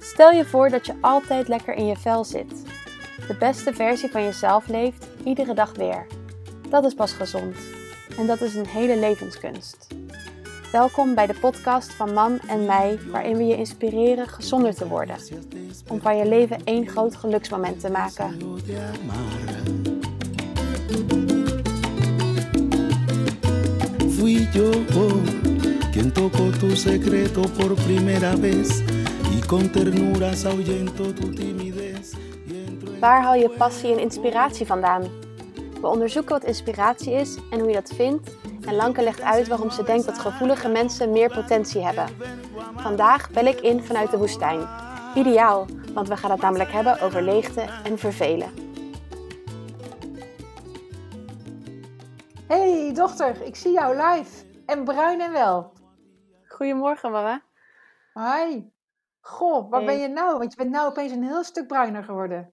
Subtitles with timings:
[0.00, 2.64] Stel je voor dat je altijd lekker in je vel zit.
[3.28, 6.06] De beste versie van jezelf leeft, iedere dag weer.
[6.68, 7.56] Dat is pas gezond.
[8.18, 9.86] En dat is een hele levenskunst.
[10.72, 15.16] Welkom bij de podcast van Mam en mij, waarin we je inspireren gezonder te worden.
[15.88, 18.36] Om van je leven één groot geluksmoment te maken.
[24.10, 24.70] Fui yo
[25.92, 28.82] quien tocó tu secreto por primera vez
[29.48, 32.12] con ternura ahuyentó tu timidez.
[32.46, 35.02] y entró en Waar haal je passie en inspiratie vandaan?
[35.80, 38.36] We onderzoeken wat inspiratie is en hoe je dat vindt.
[38.66, 42.08] En Lanke legt uit waarom ze denkt dat gevoelige mensen meer potentie hebben.
[42.76, 44.60] Vandaag bel ik in vanuit de woestijn.
[45.14, 48.48] Ideaal, want we gaan het namelijk hebben over leegte en vervelen.
[52.46, 54.44] Hey dochter, ik zie jou live.
[54.66, 55.72] En bruin en wel.
[56.46, 57.42] Goedemorgen mama.
[58.14, 58.76] Hi.
[59.28, 60.38] Goh, waar ben je nou?
[60.38, 62.52] Want je bent nou opeens een heel stuk bruiner geworden.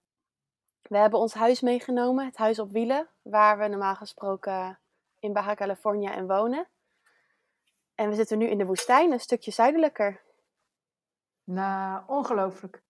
[0.81, 4.79] We hebben ons huis meegenomen, het huis op wielen, waar we normaal gesproken
[5.19, 6.67] in Baja California en wonen.
[7.95, 10.21] En we zitten nu in de woestijn, een stukje zuidelijker.
[11.43, 12.83] Nou, ongelooflijk.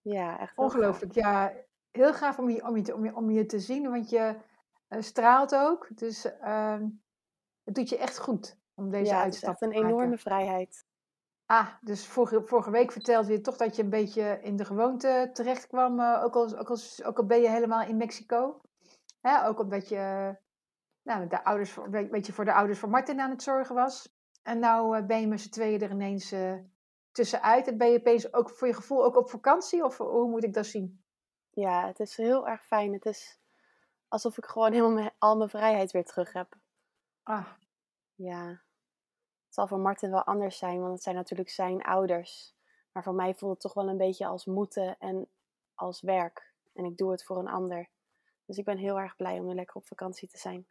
[0.00, 1.14] Ja, echt Ongelooflijk.
[1.14, 1.52] Ja,
[1.90, 4.36] heel gaaf om je, om je, te- om je, om je te zien, want je
[4.88, 5.88] eh, straalt ook.
[5.94, 6.88] Dus ehm,
[7.64, 9.90] het doet je echt goed om deze ja, het is uitstap echt een te maken.
[9.90, 10.86] enorme vrijheid.
[11.52, 15.30] Ah, dus vorige, vorige week vertelde je toch dat je een beetje in de gewoonte
[15.32, 18.60] terecht kwam, eh, ook, al, ook, al, ook al ben je helemaal in Mexico.
[19.20, 20.36] Hè, ook omdat je
[21.02, 24.14] nou, de ouders, voor- een beetje voor de ouders van Martin aan het zorgen was.
[24.42, 26.54] En nou eh, ben je met z'n tweeën er ineens eh,
[27.10, 27.66] tussenuit.
[27.68, 29.84] En ben je opeens ook voor je gevoel ook op vakantie?
[29.84, 31.04] Of hoe moet ik dat zien?
[31.50, 32.92] Ja, het is heel erg fijn.
[32.92, 33.40] Het is
[34.08, 36.54] alsof ik gewoon helemaal mijn- al mijn vrijheid weer terug heb.
[37.22, 37.46] Ah,
[38.14, 38.62] Ja,
[39.52, 42.54] het zal voor Martin wel anders zijn, want het zijn natuurlijk zijn ouders.
[42.92, 45.28] Maar voor mij voelt het toch wel een beetje als moeten en
[45.74, 46.52] als werk.
[46.72, 47.88] En ik doe het voor een ander.
[48.46, 50.66] Dus ik ben heel erg blij om weer lekker op vakantie te zijn.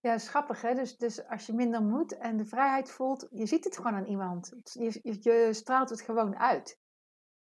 [0.00, 0.74] ja, is grappig hè.
[0.74, 4.06] Dus, dus als je minder moet en de vrijheid voelt, je ziet het gewoon aan
[4.06, 4.54] iemand.
[4.72, 6.78] Je, je, straalt het gewoon uit.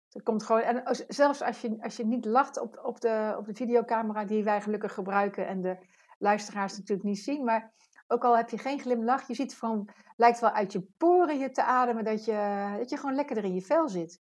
[0.09, 3.46] Het komt gewoon, en zelfs als je, als je niet lacht op, op, de, op
[3.46, 5.78] de videocamera die wij gelukkig gebruiken en de
[6.18, 7.74] luisteraars natuurlijk niet zien, maar
[8.12, 11.52] ook al heb je geen glimlach, je ziet gewoon, lijkt wel uit je poren je
[11.52, 14.22] te ademen dat je, dat je gewoon lekkerder in je vel zit.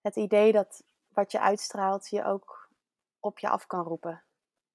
[0.00, 2.68] Het idee dat wat je uitstraalt je ook
[3.20, 4.22] op je af kan roepen.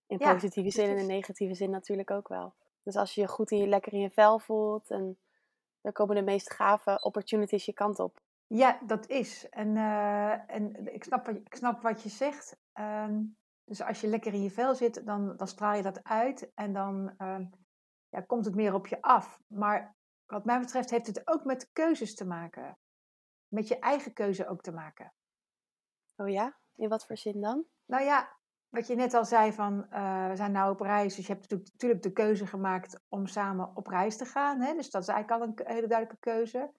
[0.07, 2.53] In Ja, positieve zin en in negatieve zin natuurlijk ook wel.
[2.83, 5.17] Dus als je je goed in je, lekker in je vel voelt en
[5.81, 8.21] dan komen de meest gave opportunities je kant op.
[8.47, 9.49] Ja, dat is.
[9.49, 12.57] En, eh, en ik, snap wat, je- ik snap wat je zegt.
[12.73, 13.21] Ehm,
[13.63, 16.73] dus als je lekker in je vel zit, dan, dan straal je dat uit en
[16.73, 17.45] dan ehm,
[18.09, 19.39] ja, komt het meer op je af.
[19.47, 22.77] Maar wat mij betreft heeft het ook met keuzes te maken.
[23.47, 25.13] Met je eigen keuze ook te maken.
[26.15, 26.57] Oh ja?
[26.75, 27.65] In wat voor zin dan?
[27.85, 28.37] Nou ja,
[28.69, 31.15] wat je net al zei van, eh, we zijn nou op reis.
[31.15, 34.61] Dus je hebt natuurlijk- natuurlijk de keuze gemaakt om samen op reis te gaan.
[34.61, 34.73] Hè?
[34.73, 36.71] Dus dat is eigenlijk al een hele duidelijke keuze.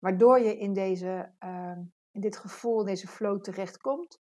[0.00, 4.20] Waardoor je in, deze, ehm, in dit gevoel, in deze flow terechtkomt.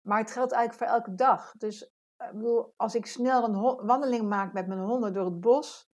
[0.00, 1.52] Maar het geldt eigenlijk voor elke dag.
[1.56, 1.92] Dus
[2.32, 5.90] bedoel, als ik snel een wandeling maak met mijn honden door het bos.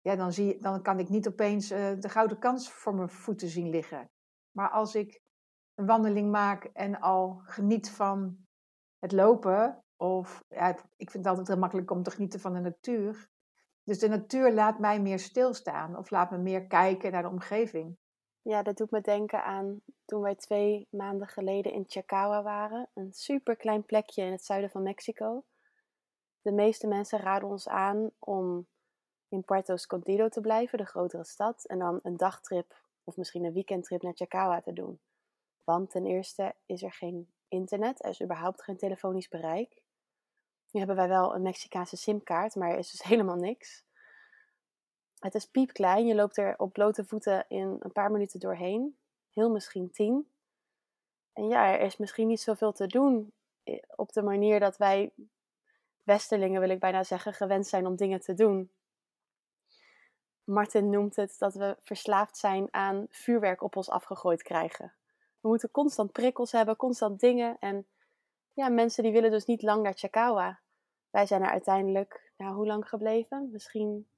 [0.00, 3.48] Ja, dan, zie, dan kan ik niet opeens eh, de gouden kans voor mijn voeten
[3.48, 4.10] zien liggen.
[4.50, 5.20] Maar als ik
[5.74, 8.46] een wandeling maak en al geniet van
[8.98, 9.82] het lopen.
[9.96, 13.28] Of ja, ik vind het altijd heel makkelijk om te genieten van de natuur.
[13.82, 17.96] Dus de natuur laat mij meer stilstaan of laat me meer kijken naar de omgeving.
[18.48, 22.88] Ja, dat doet me denken aan toen wij twee maanden geleden in Chacagua waren.
[22.94, 25.44] Een super klein plekje in het zuiden van Mexico.
[26.42, 28.66] De meeste mensen raden ons aan om
[29.28, 31.64] in Puerto Escondido te blijven, de grotere stad.
[31.64, 35.00] En dan een dagtrip of misschien een weekendtrip naar Chacagua te doen.
[35.64, 39.82] Want ten eerste is er geen internet, er is überhaupt geen telefonisch bereik.
[40.70, 43.84] Nu hebben wij wel een Mexicaanse simkaart, maar er is dus helemaal niks.
[45.18, 48.98] Het is piepklein, je loopt er op blote voeten in een paar minuten doorheen.
[49.32, 50.28] Heel misschien tien.
[51.32, 53.32] En ja, er is misschien niet zoveel te doen
[53.96, 55.12] op de manier dat wij
[56.08, 58.70] Westerlingen, wil ik bijna zeggen, gewend zijn om dingen te doen.
[60.44, 64.92] Martin noemt het dat we verslaafd zijn aan vuurwerk op ons afgegooid krijgen.
[65.40, 67.56] We moeten constant prikkels hebben, constant dingen.
[67.60, 67.86] En
[68.52, 70.60] ja, mensen die willen dus niet lang naar Chacagua.
[71.10, 73.48] Wij zijn er uiteindelijk, nou, hoe lang gebleven?
[73.52, 74.08] Misschien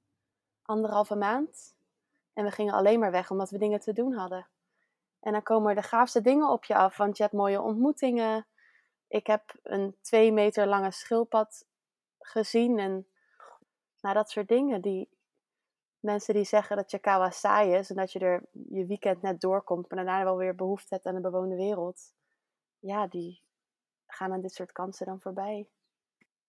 [0.61, 1.75] anderhalve maand.
[2.33, 4.47] En we gingen alleen maar weg omdat we dingen te doen hadden.
[5.19, 8.47] En dan komen er de gaafste dingen op je af, want je hebt mooie ontmoetingen.
[9.07, 11.65] Ik heb een twee meter lange schildpad
[12.19, 13.07] gezien en
[14.01, 14.81] nou, dat soort dingen.
[14.81, 15.09] Die,
[16.01, 19.89] mensen die zeggen dat Chakawa saai is en dat je er je weekend net doorkomt,
[19.89, 22.13] maar daarna wel weer behoefte hebt aan de bewoonde wereld,
[22.79, 23.41] ja, die
[24.07, 25.69] gaan aan dit soort kansen dan voorbij.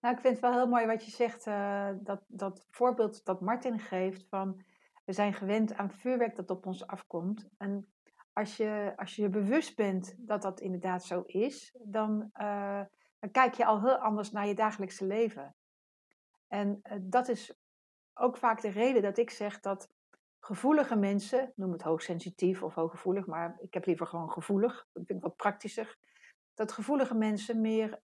[0.03, 3.41] Nou, ik vind het wel heel mooi wat je zegt, uh, dat, dat voorbeeld dat
[3.41, 4.63] Martin geeft van
[5.05, 7.49] we zijn gewend aan vuurwerk dat op ons afkomt.
[7.59, 7.93] En
[8.33, 12.81] als je als je bewust bent dat dat inderdaad zo is, dan, uh,
[13.19, 15.55] dan kijk je al heel anders naar je dagelijkse leven.
[16.49, 17.59] En uh, dat is
[18.15, 19.91] ook vaak de reden dat ik zeg dat
[20.41, 25.19] gevoelige mensen, noem het hoogsensitief of hooggevoelig, maar ik heb liever gewoon gevoelig, dat vind
[25.19, 25.97] ik wat praktischer,
[26.55, 28.01] dat gevoelige mensen meer,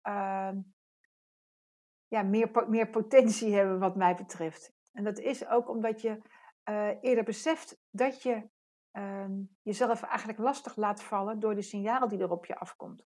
[2.12, 4.72] ja, meer, meer potentie hebben wat mij betreft.
[4.92, 6.22] En dat is ook omdat je
[6.68, 8.48] uh, eerder beseft dat je
[8.92, 9.24] uh,
[9.62, 13.06] jezelf eigenlijk lastig laat vallen door de signaal die er op je afkomt.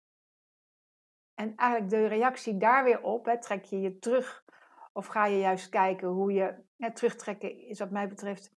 [1.34, 4.44] En eigenlijk de reactie daar weer op, trek je je terug
[4.92, 8.52] of ga je juist kijken hoe je hè, terugtrekken is wat mij betreft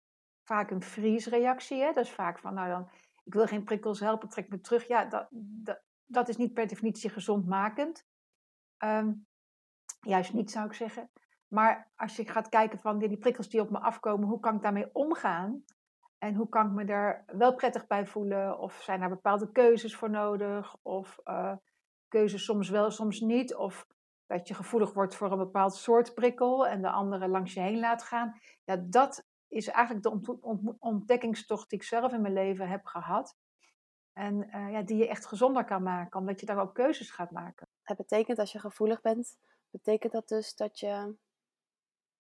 [0.45, 1.83] vaak een vriesreactie.
[1.83, 1.93] Hè?
[1.93, 2.91] Dat is vaak van, nou dan,
[3.25, 4.87] ik wil geen prikkels helpen, trek me terug.
[4.87, 8.07] Ja, dat, dat, dat is niet per definitie gezondmakend.
[8.85, 9.28] Um,
[10.01, 11.11] juist niet, zou ik zeggen.
[11.49, 14.63] Maar als je gaat kijken van die prikkels die op me afkomen, hoe kan ik
[14.63, 15.65] daarmee omgaan?
[16.19, 18.59] En hoe kan ik me daar wel prettig bij voelen?
[18.59, 20.77] Of zijn er bepaalde keuzes voor nodig?
[20.83, 21.57] Of uh,
[22.09, 23.55] keuzes soms wel, soms niet?
[23.55, 23.87] Of
[24.27, 27.79] dat je gevoelig wordt voor een bepaald soort prikkel en de andere langs je heen
[27.79, 28.39] laat gaan.
[28.65, 33.37] Ja, dat is eigenlijk de ontdekkingstocht die ik zelf in mijn leven heb gehad.
[34.13, 37.31] En uh, ja, die je echt gezonder kan maken, omdat je daar ook keuzes gaat
[37.31, 37.69] maken.
[37.83, 39.37] Het betekent als je gevoelig bent,
[39.71, 41.15] betekent dat dus dat je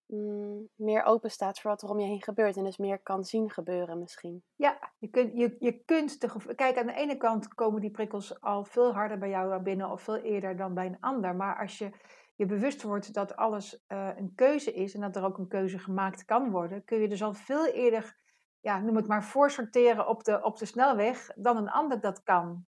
[0.06, 3.24] mm, meer open staat voor wat er om je heen gebeurt en dus meer kan
[3.24, 4.42] zien gebeuren misschien.
[4.56, 6.18] Ja, je kunt, je, je kunt
[6.54, 10.02] kijk, aan de ene kant komen die prikkels al veel harder bij jou binnen of
[10.02, 11.36] veel eerder dan bij een ander.
[11.36, 11.90] Maar als je
[12.38, 15.78] je bewust wordt dat alles uh, een keuze is en dat er ook een keuze
[15.78, 18.16] gemaakt kan worden, kun je dus al veel eerder,
[18.60, 22.66] ja, noem het maar, voorsorteren op de, op de snelweg dan een ander dat kan.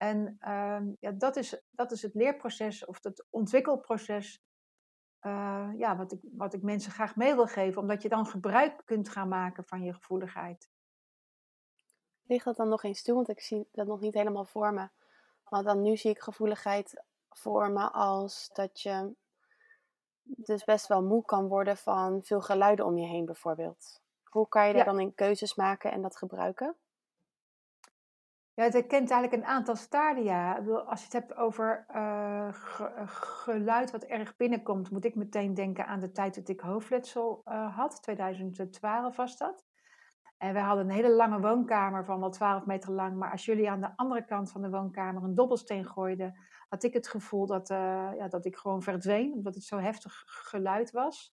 [0.00, 4.42] En uh, ja, dat, is, dat is het leerproces of het ontwikkelproces
[5.22, 8.82] uh, ja, wat, ik, wat ik mensen graag mee wil geven, omdat je dan gebruik
[8.84, 10.70] kunt gaan maken van je gevoeligheid.
[12.22, 13.14] Ligt dat dan nog eens toe?
[13.14, 14.88] Want ik zie dat nog niet helemaal voor me.
[15.48, 19.14] Want dan nu zie ik gevoeligheid voor me als dat je
[20.22, 24.00] dus best wel moe kan worden van veel geluiden om je heen bijvoorbeeld.
[24.24, 26.76] Hoe kan je daar dan in keuzes maken en dat gebruiken?
[28.54, 30.58] Ja, het herkent eigenlijk een aantal stadia.
[30.86, 32.48] Als je het hebt over uh,
[33.44, 37.76] geluid wat erg binnenkomt, moet ik meteen denken aan de tijd dat ik hoofdletsel uh,
[37.76, 38.02] had.
[38.02, 39.64] 2012 was dat.
[40.38, 43.16] En wij hadden een hele lange woonkamer van wel 12 meter lang.
[43.16, 46.36] Maar als jullie aan de andere kant van de woonkamer een dobbelsteen gooiden,
[46.68, 50.90] had ik het gevoel dat, ja, dat ik gewoon verdween, omdat het zo heftig geluid
[50.90, 51.34] was.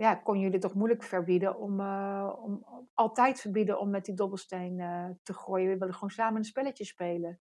[0.00, 2.64] Ja, kon jullie toch moeilijk verbieden om, uh, om,
[2.94, 5.68] altijd verbieden om met die dobbelsteen uh, te gooien.
[5.68, 7.40] We wilden gewoon samen een spelletje spelen.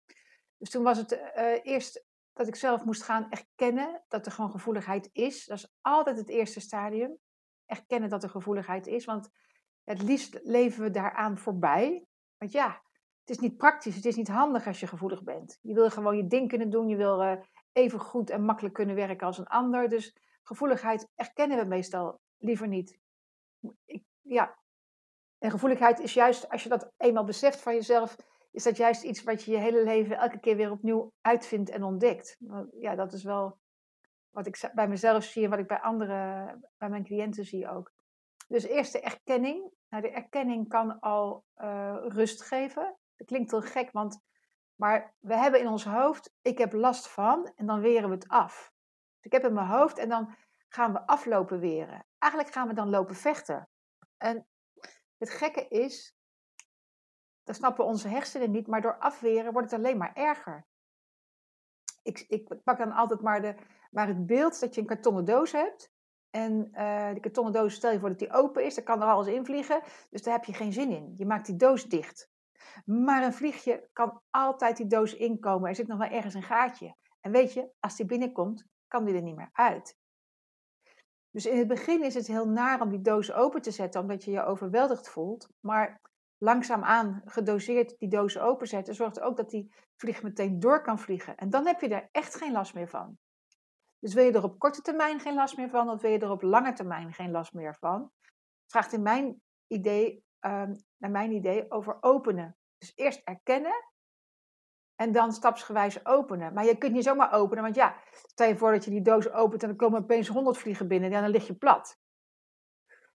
[0.56, 1.12] Dus toen was het
[1.62, 5.46] eerst dat ik zelf moest gaan erkennen dat er gewoon gevoeligheid is.
[5.46, 7.18] Dat is altijd het eerste stadium.
[7.66, 9.30] Erkennen dat er gevoeligheid is, want
[9.84, 12.06] het liefst leven we daaraan voorbij.
[12.38, 12.82] Want ja,
[13.20, 15.58] het is niet praktisch, het is niet handig als je gevoelig bent.
[15.62, 19.26] Je wil gewoon je ding kunnen doen, je wil even goed en makkelijk kunnen werken
[19.26, 19.88] als een ander.
[19.88, 22.98] Dus gevoeligheid erkennen we meestal liever niet.
[23.84, 24.58] Ik, ja.
[25.38, 28.16] En gevoeligheid is juist, als je dat eenmaal beseft van jezelf,
[28.50, 31.82] is dat juist iets wat je je hele leven elke keer weer opnieuw uitvindt en
[31.82, 32.36] ontdekt.
[32.78, 33.58] Ja, dat is wel
[34.30, 37.92] wat ik bij mezelf zie en wat ik bij anderen, bij mijn cliënten zie ook.
[38.48, 39.72] Dus eerst de erkenning.
[39.88, 42.96] Nou, de erkenning kan al uh, rust geven.
[43.16, 44.20] Dat klinkt heel gek, want
[44.80, 48.28] maar we hebben in ons hoofd, ik heb last van, en dan weren we het
[48.28, 48.72] af.
[49.14, 50.34] Dus ik heb in mijn hoofd en dan
[50.68, 52.06] gaan we aflopen weren.
[52.20, 53.68] Eigenlijk gaan we dan lopen vechten.
[54.16, 54.46] En
[55.16, 56.14] het gekke is,
[57.42, 60.66] dat snappen onze hersenen niet, maar door afweren wordt het alleen maar erger.
[62.02, 63.54] Ik, ik pak dan altijd maar, de,
[63.90, 65.92] maar het beeld dat je een kartonnen doos hebt.
[66.30, 69.08] En uh, die kartonnen doos, stel je voor dat die open is, dan kan er
[69.08, 69.82] alles in vliegen.
[70.10, 71.14] Dus daar heb je geen zin in.
[71.16, 72.30] Je maakt die doos dicht.
[72.84, 75.68] Maar een vliegje kan altijd die doos inkomen.
[75.68, 76.96] Er zit nog wel ergens een gaatje.
[77.20, 79.98] En weet je, als die binnenkomt, kan die er niet meer uit.
[81.30, 84.24] Dus in het begin is het heel naar om die doos open te zetten, omdat
[84.24, 85.48] je je overweldigd voelt.
[85.60, 86.00] Maar
[86.38, 91.36] langzaamaan gedoseerd die doos openzetten, zorgt ook dat die vlieg meteen door kan vliegen.
[91.36, 93.18] En dan heb je er echt geen last meer van.
[93.98, 96.30] Dus wil je er op korte termijn geen last meer van, of wil je er
[96.30, 98.10] op lange termijn geen last meer van?
[98.66, 102.56] Vraagt in mijn idee, um, naar mijn idee over openen.
[102.78, 103.84] Dus eerst erkennen
[105.00, 106.52] en dan stapsgewijs openen.
[106.52, 109.30] Maar je kunt niet zomaar openen, want ja, stel je voor dat je die doos
[109.30, 111.98] opent en er komen opeens honderd vliegen binnen, en dan lig je plat.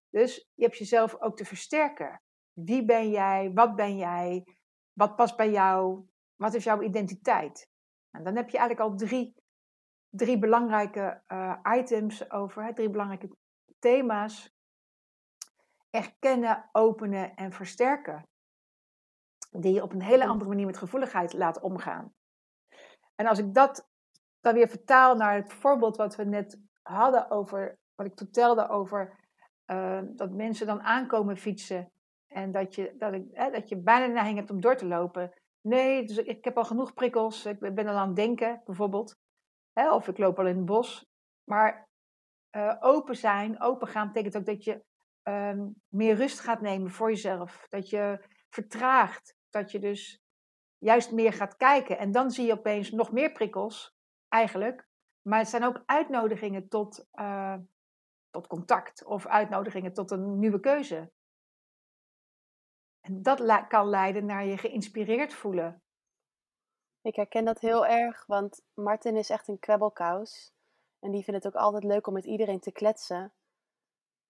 [0.09, 2.21] Dus je hebt jezelf ook te versterken.
[2.53, 3.51] Wie ben jij?
[3.53, 4.43] Wat ben jij?
[4.93, 6.05] Wat past bij jou?
[6.35, 7.69] Wat is jouw identiteit?
[8.11, 9.35] En dan heb je eigenlijk al drie,
[10.09, 13.35] drie belangrijke uh, items over, hè, drie belangrijke
[13.79, 14.53] thema's.
[15.89, 18.27] Erkennen, openen en versterken.
[19.57, 22.13] Die je op een hele andere manier met gevoeligheid laat omgaan.
[23.15, 23.89] En als ik dat
[24.41, 29.19] dan weer vertaal naar het voorbeeld wat we net hadden over, wat ik vertelde over
[29.67, 31.91] uh, dat mensen dan aankomen fietsen
[32.27, 35.33] en dat je, dat, ik, dat je bijna de neiging hebt om door te lopen.
[35.61, 37.45] Nee, dus ik heb al genoeg prikkels.
[37.45, 39.17] Ik ben al aan het denken, bijvoorbeeld.
[39.73, 41.05] Hè, of ik loop al in het bos.
[41.43, 41.87] Maar
[42.51, 44.83] uh, open zijn, open gaan, betekent ook dat je
[45.23, 47.67] um, meer rust gaat nemen voor jezelf.
[47.69, 49.34] Dat je vertraagt.
[49.55, 50.23] Dat je dus
[50.77, 51.97] juist meer gaat kijken.
[51.97, 53.97] En dan zie je opeens nog meer prikkels,
[54.27, 54.87] eigenlijk.
[55.21, 57.57] Maar het zijn ook uitnodigingen tot, uh,
[58.29, 61.11] tot contact of uitnodigingen tot een nieuwe keuze.
[63.01, 65.83] En dat kan leiden naar je geïnspireerd voelen.
[67.01, 70.53] Ik herken dat heel erg, want Martin is echt een kwebbelkous.
[70.99, 73.33] En die vindt het ook altijd leuk om met iedereen te kletsen.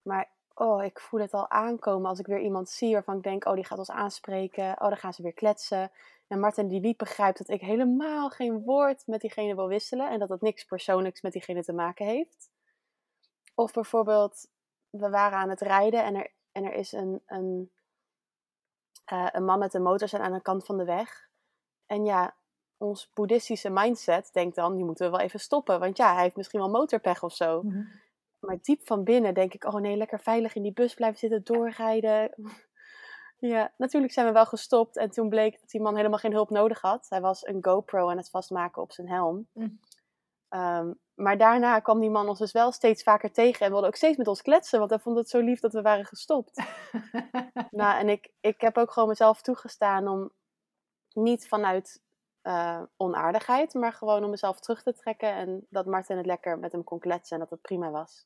[0.01, 3.45] Maar oh, ik voel het al aankomen als ik weer iemand zie waarvan ik denk,
[3.45, 4.71] oh, die gaat ons aanspreken.
[4.71, 5.91] Oh, dan gaan ze weer kletsen.
[6.27, 10.09] En Martin die niet begrijpt dat ik helemaal geen woord met diegene wil wisselen.
[10.09, 12.49] En dat dat niks persoonlijks met diegene te maken heeft.
[13.55, 14.47] Of bijvoorbeeld,
[14.89, 17.71] we waren aan het rijden en er, en er is een, een
[19.13, 21.29] uh, een man met een motor aan de kant van de weg.
[21.85, 22.35] En ja,
[22.77, 25.79] ons boeddhistische mindset denkt dan, die moeten we wel even stoppen.
[25.79, 27.61] Want ja, hij heeft misschien wel motorpech of zo.
[27.61, 28.03] -hmm.
[28.45, 31.43] Maar diep van binnen denk ik, oh nee, lekker veilig in die bus blijven zitten,
[31.43, 32.33] doorrijden.
[33.39, 34.97] ja, natuurlijk zijn we wel gestopt.
[34.97, 37.05] En toen bleek dat die man helemaal geen hulp nodig had.
[37.09, 39.47] Hij was een GoPro aan het vastmaken op zijn helm.
[39.53, 39.79] Mm.
[40.49, 43.95] Um, maar daarna kwam die man ons dus wel steeds vaker tegen en wilde ook
[43.95, 46.63] steeds met ons kletsen, want hij vond het zo lief dat we waren gestopt.
[47.71, 50.31] nou, en ik, ik heb ook gewoon mezelf toegestaan om
[51.13, 52.01] niet vanuit
[52.43, 56.71] uh, onaardigheid, maar gewoon om mezelf terug te trekken en dat Martin het lekker met
[56.71, 58.25] hem kon kletsen en dat het prima was.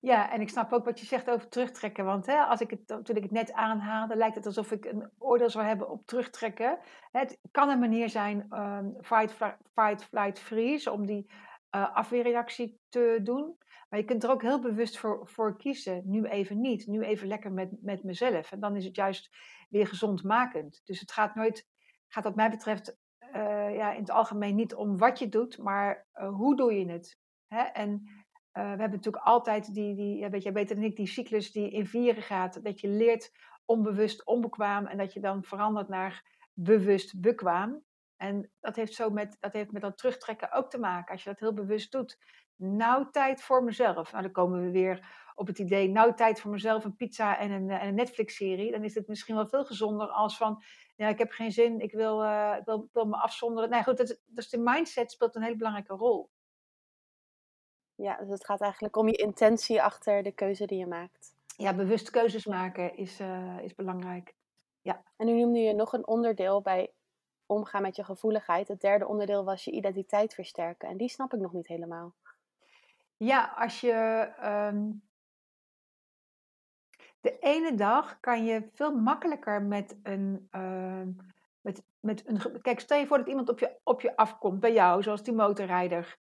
[0.00, 2.04] Ja, en ik snap ook wat je zegt over terugtrekken.
[2.04, 5.10] Want hè, als ik het, toen ik het net aanhaalde, lijkt het alsof ik een
[5.18, 6.78] oordeel zou hebben op terugtrekken.
[7.10, 9.32] Het kan een manier zijn, um, fight,
[9.74, 11.30] fight, flight, freeze, om die
[11.76, 13.56] uh, afweerreactie te doen.
[13.88, 16.02] Maar je kunt er ook heel bewust voor, voor kiezen.
[16.04, 16.86] Nu even niet.
[16.86, 18.52] Nu even lekker met, met mezelf.
[18.52, 19.36] En dan is het juist
[19.68, 20.80] weer gezondmakend.
[20.84, 21.66] Dus het gaat nooit,
[22.08, 26.06] gaat wat mij betreft, uh, ja, in het algemeen niet om wat je doet, maar
[26.14, 27.18] uh, hoe doe je het.
[27.46, 27.62] Hè?
[27.62, 28.17] En
[28.62, 32.22] we hebben natuurlijk altijd die, die weet beter dan ik, die cyclus die in vieren
[32.22, 32.64] gaat.
[32.64, 33.32] Dat je leert
[33.64, 37.82] onbewust onbekwaam en dat je dan verandert naar bewust bekwaam.
[38.16, 41.30] En dat heeft, zo met, dat heeft met dat terugtrekken ook te maken, als je
[41.30, 42.18] dat heel bewust doet.
[42.56, 44.10] Nou, tijd voor mezelf.
[44.12, 47.50] Nou, dan komen we weer op het idee, nou, tijd voor mezelf, een pizza en
[47.50, 48.72] een, en een Netflix-serie.
[48.72, 50.62] Dan is het misschien wel veel gezonder als van,
[50.96, 52.22] ja, ik heb geen zin, ik wil,
[52.56, 53.70] ik wil, me afzonderen.
[53.70, 56.30] Nee, goed, dat, dus de mindset speelt een hele belangrijke rol.
[57.98, 61.34] Ja, dus het gaat eigenlijk om je intentie achter de keuze die je maakt.
[61.56, 64.34] Ja, bewust keuzes maken is, uh, is belangrijk.
[64.82, 65.02] Ja.
[65.16, 66.90] En nu noemde je nog een onderdeel bij
[67.46, 68.68] omgaan met je gevoeligheid.
[68.68, 70.88] Het derde onderdeel was je identiteit versterken.
[70.88, 72.14] En die snap ik nog niet helemaal.
[73.16, 74.28] Ja, als je.
[74.44, 75.02] Um,
[77.20, 80.48] de ene dag kan je veel makkelijker met een.
[80.52, 81.02] Uh,
[81.60, 84.72] met, met een kijk, stel je voor dat iemand op je, op je afkomt bij
[84.72, 86.18] jou, zoals die motorrijder.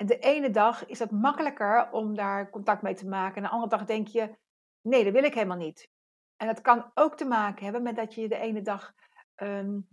[0.00, 3.36] En de ene dag is het makkelijker om daar contact mee te maken.
[3.36, 4.36] En de andere dag denk je:
[4.80, 5.90] nee, dat wil ik helemaal niet.
[6.36, 8.92] En dat kan ook te maken hebben met dat je de ene dag
[9.36, 9.88] um,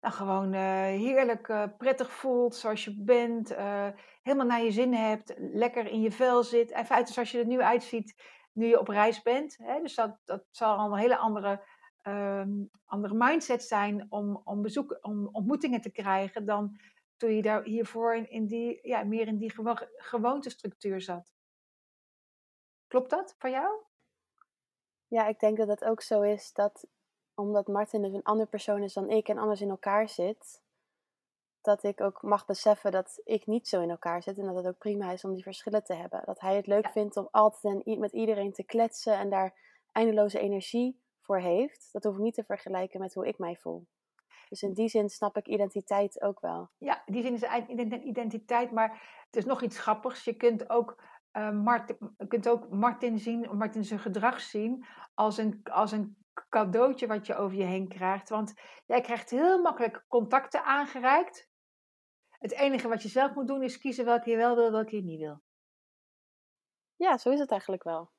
[0.00, 3.88] nou, gewoon uh, heerlijk uh, prettig voelt zoals je bent, uh,
[4.22, 6.70] helemaal naar je zin hebt, lekker in je vel zit.
[6.70, 8.22] En feitelijk zoals je er nu uitziet
[8.52, 9.56] nu je op reis bent.
[9.62, 9.80] Hè?
[9.80, 11.64] Dus dat, dat zal al een hele andere,
[12.02, 16.78] um, andere mindset zijn om, om, bezoek, om ontmoetingen te krijgen dan
[17.20, 21.32] toen je daar hiervoor in, in die, ja, meer in die gewo gewoontestructuur zat.
[22.86, 23.82] Klopt dat voor jou?
[25.06, 26.86] Ja, ik denk dat het ook zo is dat
[27.34, 30.62] omdat Martin dus een andere persoon is dan ik en anders in elkaar zit,
[31.60, 34.66] dat ik ook mag beseffen dat ik niet zo in elkaar zit en dat het
[34.66, 36.22] ook prima is om die verschillen te hebben.
[36.24, 39.58] Dat hij het leuk vindt om altijd en met iedereen te kletsen en daar
[39.92, 41.88] eindeloze energie voor heeft.
[41.92, 43.86] Dat hoef ik niet te vergelijken met hoe ik mij voel.
[44.50, 46.70] Dus in die zin snap ik identiteit ook wel.
[46.78, 48.90] Ja, die zin is eigenlijk identiteit, maar
[49.26, 50.24] het is nog iets grappigs.
[50.24, 51.02] Je kunt ook,
[51.32, 56.16] uh, Martin, je kunt ook Martin zien, Martin zijn gedrag zien als een, als een
[56.48, 58.28] cadeautje wat je over je heen krijgt.
[58.28, 58.54] Want
[58.86, 61.48] jij krijgt heel makkelijk contacten aangereikt.
[62.28, 65.02] Het enige wat je zelf moet doen is kiezen welke je wel wil, welke je
[65.02, 65.42] niet wil.
[66.96, 68.10] Ja, zo is het eigenlijk wel.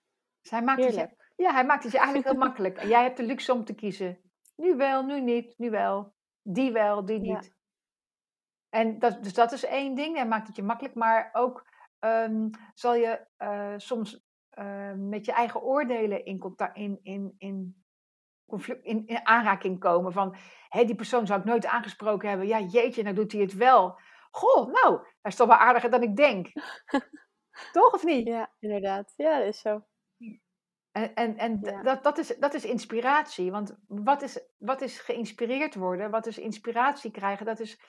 [0.41, 1.31] Dus hij maakt, het je, Heerlijk.
[1.35, 2.77] ja, hij maakt het je eigenlijk heel makkelijk.
[2.77, 4.31] En jij hebt de luxe om te kiezen.
[4.55, 6.13] Nu wel, nu niet, nu wel.
[6.43, 7.33] Die wel, die Ja.
[7.33, 7.53] niet.
[8.69, 10.15] En dat, dus dat is één ding.
[10.15, 10.95] Hij maakt het je makkelijk.
[10.95, 11.65] Maar ook
[11.99, 17.83] ehm, zal je eh, soms eh, met je eigen oordelen in, contact, in, in, in,
[18.47, 20.11] conflict, in, in aanraking komen.
[20.13, 20.35] Van,
[20.69, 22.47] hé, die persoon zou ik nooit aangesproken hebben.
[22.47, 23.99] Ja, jeetje, nou doet hij het wel.
[24.31, 26.51] Goh, nou, hij is toch wel aardiger dan ik denk.
[27.71, 28.27] toch of niet?
[28.27, 29.13] Ja, inderdaad.
[29.15, 29.83] Ja, dat is zo.
[30.91, 31.81] En, en, en Ja.
[31.83, 33.51] dat, dat, is, dat is inspiratie.
[33.51, 36.11] Want wat is, wat is geïnspireerd worden?
[36.11, 37.45] Wat is inspiratie krijgen?
[37.45, 37.79] Dat is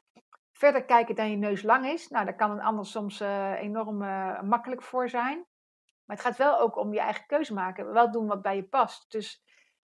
[0.53, 2.09] verder kijken dan je neus lang is.
[2.09, 5.47] Nou, daar kan een ander soms eh, enorm eh, makkelijk voor zijn.
[6.05, 7.93] Maar het gaat wel ook om je eigen keuze maken.
[7.93, 9.13] Wel doen wat bij je past.
[9.13, 9.45] Dus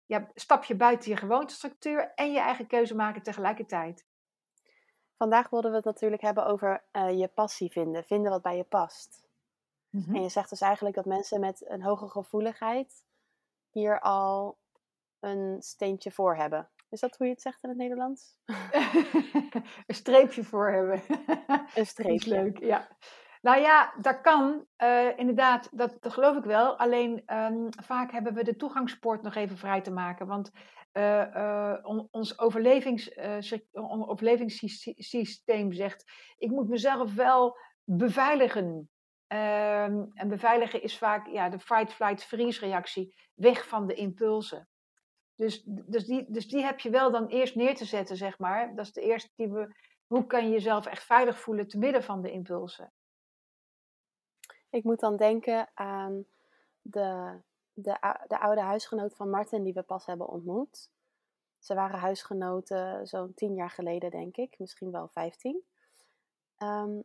[0.07, 4.07] ja, stap je buiten je gewoontestructuur en je eigen keuze maken tegelijkertijd.
[5.17, 8.05] Vandaag wilden we het natuurlijk hebben over eh, je passie vinden.
[8.05, 9.26] Vinden wat bij je past.
[9.97, 10.15] Mhm.
[10.15, 13.05] En je zegt dus eigenlijk dat mensen met een hoge gevoeligheid
[13.71, 14.59] hier al
[15.21, 16.71] een steentje voor hebben.
[16.89, 18.39] Is dat hoe je het zegt in het Nederlands?
[19.87, 21.03] een streepje voor hebben.
[21.75, 22.31] Een streepje.
[22.31, 22.89] leuk, ja.
[23.41, 24.67] Nou ja, dat kan.
[24.77, 26.79] eh, inderdaad, dat, dat geloof ik wel.
[26.79, 30.27] Alleen ehm, vaak hebben we de toegangspoort nog even vrij te maken.
[30.27, 30.51] Want
[30.93, 33.15] eh, eh, on- ons overlevings,
[33.73, 36.05] on- overlevingssysteem zegt:
[36.39, 38.91] ik moet mezelf wel beveiligen.
[39.27, 43.15] Ehm, en beveiligen is vaak ja, de fight-flight-freeze-reactie.
[43.35, 44.69] Weg van de impulsen.
[45.35, 48.75] Dus, dus, die, dus die heb je wel dan eerst neer te zetten, zeg maar.
[48.75, 49.75] Dat is de eerste die we.
[50.07, 52.93] Hoe kan je jezelf echt veilig voelen te midden van de impulsen?
[54.71, 56.25] Ik moet dan denken aan
[56.83, 57.41] de,
[57.73, 60.91] de, de oude huisgenoot van Martin die we pas hebben ontmoet.
[61.59, 64.59] Ze waren huisgenoten zo'n tien jaar geleden, denk ik.
[64.59, 65.65] Misschien wel vijftien.
[66.57, 67.01] Ehm,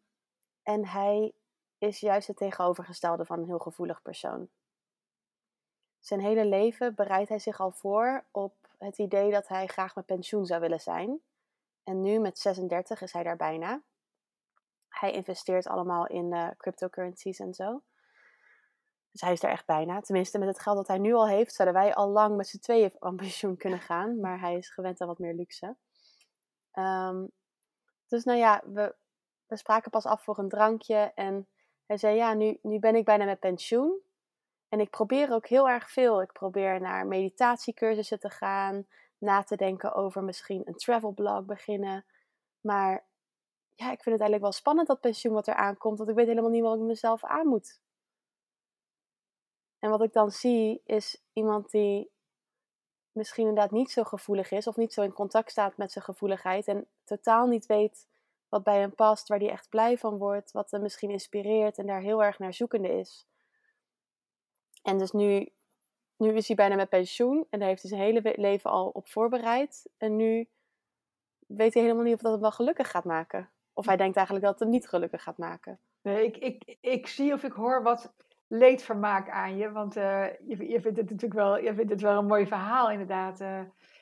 [0.63, 1.33] en hij
[1.81, 4.49] is juist het tegenovergestelde van een heel gevoelig persoon.
[5.99, 10.05] Zijn hele leven bereidt hij zich al voor op het idee dat hij graag met
[10.05, 11.19] pensioen zou willen zijn.
[11.83, 13.81] En nu met 36 is hij daar bijna.
[14.89, 17.81] Hij investeert allemaal in eh, cryptocurrencies en zo.
[19.11, 20.01] Dus hij is er echt bijna.
[20.01, 22.59] Tenminste, met het geld dat hij nu al heeft, zouden wij al lang met z'n
[22.59, 24.19] tweeën aan pensioen kunnen gaan.
[24.19, 25.75] Maar hij is gewend aan wat meer luxe.
[26.71, 27.25] Ehm,
[28.07, 28.95] dus nou ja, we,
[29.47, 31.11] we spraken pas af voor een drankje.
[31.15, 31.47] En
[31.91, 34.01] hij zei, ja, nu, nu ben ik bijna met pensioen.
[34.69, 36.21] En ik probeer ook heel erg veel.
[36.21, 38.87] Ik probeer naar meditatiecursussen te gaan.
[39.17, 42.05] Na te denken over misschien een travelblog beginnen.
[42.61, 43.05] Maar
[43.75, 45.97] ja, ik vind het eigenlijk wel spannend dat pensioen wat er aankomt.
[45.97, 47.81] Want ik weet helemaal niet wat ik mezelf aan moet.
[49.79, 52.11] En wat ik dan zie is iemand die
[53.11, 54.67] misschien inderdaad niet zo gevoelig is.
[54.67, 56.67] Of niet zo in contact staat met zijn gevoeligheid.
[56.67, 58.07] En totaal niet weet
[58.51, 59.27] wat bij hem past.
[59.27, 60.51] Waar hij echt blij van wordt.
[60.51, 61.77] Wat hem misschien inspireert.
[61.77, 63.27] En daar heel erg naar zoekende is.
[64.83, 65.49] En dus nu,
[66.17, 67.47] nu is hij bijna met pensioen.
[67.49, 69.89] En daar heeft hij zijn hele leven al op voorbereid.
[69.97, 70.47] En nu
[71.47, 73.49] weet hij helemaal niet of dat hem wel gelukkig gaat maken.
[73.73, 75.79] Of hij denkt eigenlijk dat het hem niet gelukkig gaat maken.
[76.01, 78.13] Nee, ik, ik, ik zie of ik hoor wat
[78.47, 79.71] leedvermaak aan je.
[79.71, 82.91] Want eh, je, je vindt het natuurlijk wel, je vindt het wel een mooi verhaal,
[82.91, 83.41] inderdaad.
[83.41, 83.61] eh.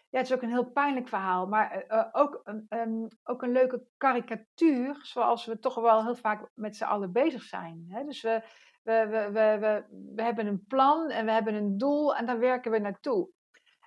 [0.09, 1.47] Ja, het is ook een heel pijnlijk verhaal.
[1.47, 4.99] Maar eh, eh, ook, een, een- ook een leuke karikatuur.
[5.01, 7.85] Zoals we toch wel heel vaak met z'n allen bezig zijn.
[7.89, 8.03] Hè?
[8.03, 8.41] Dus we,
[8.83, 9.83] we, we, we,
[10.15, 12.15] we, hebben een plan en we hebben een doel.
[12.15, 13.29] En daar werken we naartoe.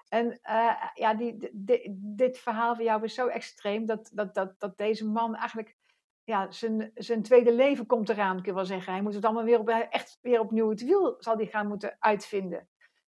[0.09, 4.35] En eh, ja, die, di- di- dit verhaal van jou is zo extreem dat, dat,
[4.35, 5.77] dat, dat deze man eigenlijk,
[6.25, 8.93] ja, zijn, zijn tweede leven komt eraan, kun je wel zeggen.
[8.93, 11.97] Hij moet het allemaal weer op, echt weer opnieuw het wiel zal hij gaan moeten
[11.99, 12.69] uitvinden.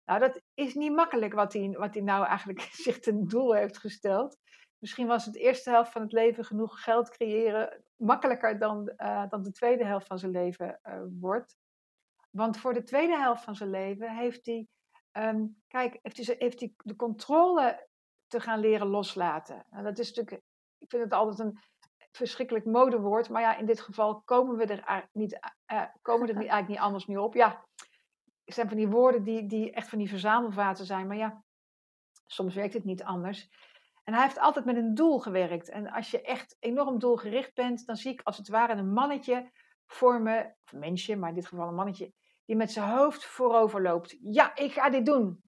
[0.08, 3.78] Nou, dat is niet makkelijk wat hij, wat hij nou eigenlijk zich ten doel heeft
[3.78, 4.36] gesteld.
[4.78, 9.42] Misschien was het eerste helft van het leven genoeg geld creëren makkelijker dan, eh, dan
[9.42, 11.56] de tweede helft van zijn leven eh, wordt.
[12.30, 14.68] Want voor de tweede helft van zijn leven heeft hij
[15.18, 17.86] Ehm, kijk, heeft hij, heeft hij de controle
[18.26, 19.66] te gaan leren loslaten.
[19.70, 20.42] En dat is natuurlijk,
[20.78, 21.58] ik vind het altijd een
[22.12, 26.48] verschrikkelijk modewoord, maar ja, in dit geval komen we er niet, eh, komen er niet,
[26.48, 27.34] eigenlijk niet anders nu op.
[27.34, 27.64] Ja,
[28.54, 31.44] zijn van die woorden die, die echt van die verzamelvaten zijn, maar ja,
[32.26, 33.48] soms werkt het niet anders.
[34.04, 35.68] En hij heeft altijd met een doel gewerkt.
[35.68, 39.50] En als je echt enorm doelgericht bent, dan zie ik als het ware een mannetje
[39.86, 42.12] vormen, of een mensje, maar in dit geval een mannetje,
[42.44, 44.16] die met zijn hoofd voorover loopt.
[44.20, 45.42] Ja, ik ga dit doen.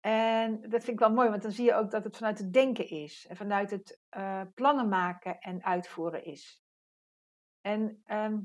[0.00, 2.52] En dat vind ik wel mooi, want dan zie je ook dat het vanuit het
[2.52, 3.26] denken is.
[3.26, 6.62] En vanuit het eh, plannen maken en uitvoeren is.
[7.60, 8.38] En, ehm,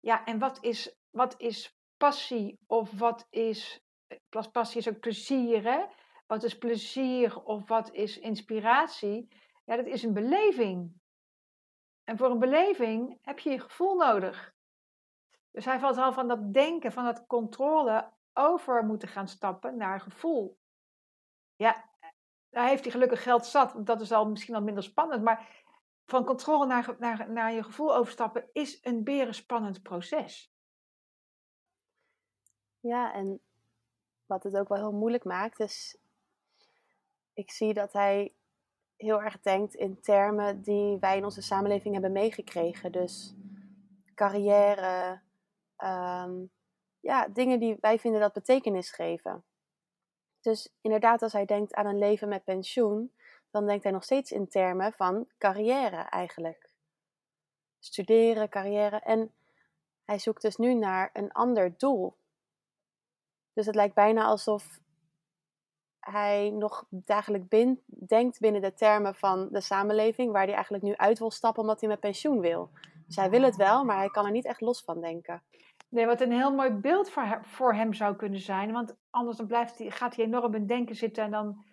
[0.00, 3.84] ja, en wat, is, wat is passie of wat is...
[4.06, 5.84] eh, Passie is ook plezier, hè?
[6.26, 9.28] Wat is plezier of wat is inspiratie?
[9.64, 11.00] Ja, dat is een beleving.
[12.04, 14.54] En voor een beleving heb je je gevoel nodig.
[15.50, 20.00] Dus hij valt al van dat denken, van dat controle, over moeten gaan stappen naar
[20.00, 20.58] gevoel.
[21.56, 21.90] Ja,
[22.50, 25.22] daar heeft hij gelukkig geld zat, dat is al misschien al minder spannend.
[25.22, 25.64] Maar
[26.06, 30.51] van controle naar, naar, naar je gevoel overstappen is een berenspannend proces.
[32.82, 33.40] Ja, en
[34.26, 35.96] wat het ook wel heel moeilijk maakt, is
[37.32, 38.32] ik zie dat hij
[38.96, 42.92] heel erg denkt in termen die wij in onze samenleving hebben meegekregen.
[42.92, 43.34] Dus
[44.14, 45.20] carrière,
[45.76, 46.44] ehm,
[47.00, 49.44] ja, dingen die wij vinden dat betekenis geven.
[50.40, 53.12] Dus inderdaad, als hij denkt aan een leven met pensioen,
[53.50, 56.70] dan denkt hij nog steeds in termen van carrière eigenlijk.
[57.78, 59.00] Studeren, carrière.
[59.00, 59.32] En
[60.04, 62.16] hij zoekt dus nu naar een ander doel.
[63.52, 64.80] Dus het lijkt bijna alsof
[65.98, 67.48] hij nog dagelijks
[67.86, 71.80] denkt binnen de termen van de samenleving, waar hij eigenlijk nu uit wil stappen omdat
[71.80, 72.70] hij met pensioen wil.
[73.06, 75.42] Dus hij wil het wel, maar hij kan er niet echt los van denken.
[75.88, 78.72] Nee, wat een heel mooi beeld voor hem, voor hem zou kunnen zijn.
[78.72, 81.64] Want anders dan blijft hij, gaat hij enorm in denken zitten en dan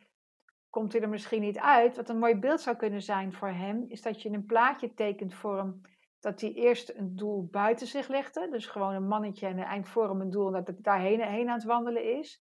[0.69, 1.95] komt hij er misschien niet uit.
[1.95, 5.33] Wat een mooi beeld zou kunnen zijn voor hem, is dat je een plaatje tekent
[5.33, 5.81] voor hem.
[6.19, 8.49] Dat hij eerst een doel buiten zich legde.
[8.49, 10.51] Dus gewoon een mannetje en een eind voor hem een doel.
[10.51, 12.43] Dat het daarheen heen aan het wandelen is.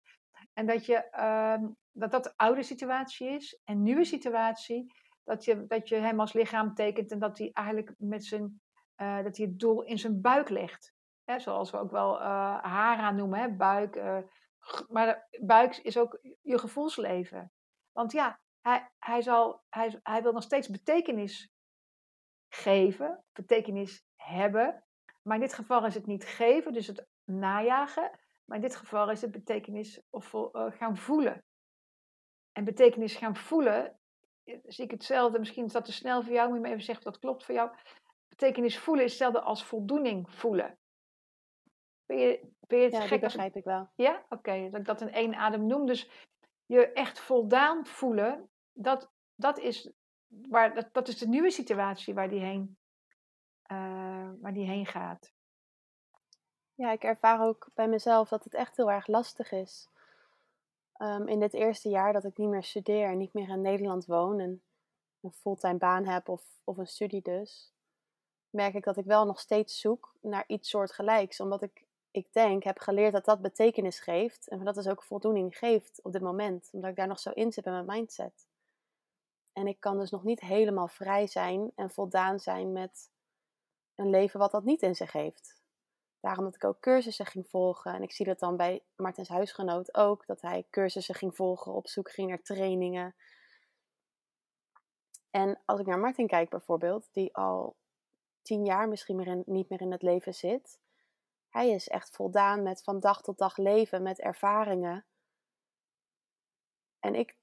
[0.53, 3.61] En dat je, uh, dat, dat de oude situatie is.
[3.65, 4.93] En nieuwe situatie,
[5.25, 7.13] dat je, dat je hem als lichaam tekent.
[7.13, 8.61] En dat hij eigenlijk met zijn,
[8.97, 10.93] uh, dat hij het doel in zijn buik legt.
[11.37, 12.27] Zoals we ook wel uh,
[12.63, 13.97] hara noemen, hè, buik.
[13.97, 14.19] Uh,
[14.89, 17.53] maar buik is ook je gevoelsleven.
[17.93, 21.54] Want ja, hij, hij, zal, hij, hij wil nog steeds betekenis
[22.55, 24.85] geven, betekenis hebben.
[25.23, 28.11] Maar in dit geval is het niet geven, dus het najagen.
[28.45, 31.45] Maar in dit geval is het betekenis of uh, gaan voelen.
[32.53, 33.99] En betekenis gaan voelen,
[34.65, 35.39] zie ik hetzelfde.
[35.39, 37.45] Misschien is dat te snel voor jou, moet je me even zeggen of dat klopt
[37.45, 37.71] voor jou.
[38.29, 40.79] Betekenis voelen is hetzelfde als voldoening voelen.
[42.07, 43.11] Ben je, ben je het ja, gek?
[43.11, 43.89] dat begrijp ik wel.
[43.95, 44.23] Ja?
[44.25, 44.71] Oké, okay.
[44.71, 45.87] dat ik dat in één adem noem.
[45.87, 46.11] Dus
[46.67, 49.91] je echt voldaan voelen, dat, dat, is,
[50.49, 52.77] waar, dat, dat is de nieuwe situatie waar die heen,
[53.73, 55.33] uh, waar die heen gaat.
[56.75, 59.89] Ja, ik ervaar ook bij mezelf dat het echt heel erg lastig is.
[60.99, 64.07] Um, in dit eerste jaar dat ik niet meer studeer en niet meer in Nederland
[64.07, 64.63] woon en
[65.21, 67.73] een fulltime baan heb of, of een studie dus,
[68.51, 71.41] merk ik dat ik wel nog steeds zoek naar iets soortgelijks.
[71.41, 74.49] Omdat ik ik denk, heb geleerd dat dat betekenis geeft.
[74.49, 76.69] En dat is ook voldoening geeft op dit moment.
[76.73, 78.47] Omdat ik daar nog zo in zit bij mijn mindset.
[79.55, 83.11] En ik kan dus nog niet helemaal vrij zijn en voldaan zijn met
[83.95, 85.63] een leven wat dat niet in zich heeft.
[86.21, 87.95] Daarom dat ik ook cursussen ging volgen.
[87.95, 90.27] En ik zie dat dan bij Martens huisgenoot ook.
[90.27, 93.15] Dat hij cursussen ging volgen, op zoek ging naar trainingen.
[95.31, 97.77] En als ik naar Martin kijk bijvoorbeeld, die al
[98.43, 100.83] tien jaar misschien meer niet meer in het leven zit
[101.55, 105.05] hij is echt voldaan met van dag tot dag leven, met ervaringen.
[107.01, 107.37] En ik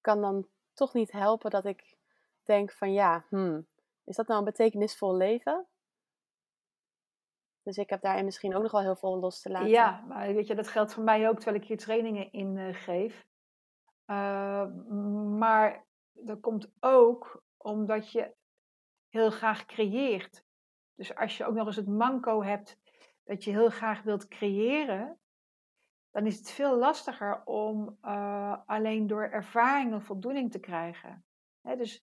[0.00, 1.96] kan dan toch niet helpen dat ik
[2.42, 3.66] denk van ja, hmm,
[4.04, 5.66] is dat nou een betekenisvol leven?
[7.62, 9.68] Dus ik heb daarin misschien ook nog wel heel veel los te laten.
[9.68, 12.74] Ja, maar weet je, dat geldt voor mij ook terwijl ik hier trainingen in uh,
[12.74, 13.26] geef.
[14.06, 14.66] Uh,
[15.38, 18.34] maar dat komt ook omdat je
[19.08, 20.44] heel graag creëert.
[20.94, 22.78] Dus als je ook nog eens het manco hebt
[23.24, 25.18] dat je heel graag wilt creëren,
[26.16, 31.24] dan is het veel lastiger om uh, alleen door ervaringen voldoening te krijgen.
[31.62, 32.04] Dus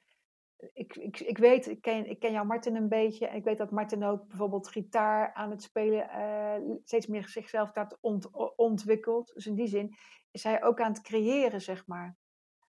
[0.74, 3.28] ik, ik, ik weet, ik ken, ik ken jou Martin een beetje.
[3.28, 7.72] En ik weet dat Martin ook bijvoorbeeld gitaar aan het spelen uh, steeds meer zichzelf
[7.72, 9.34] dat ont, ontwikkelt.
[9.34, 9.96] Dus in die zin
[10.32, 12.16] is hij ook aan het creëren, zeg maar.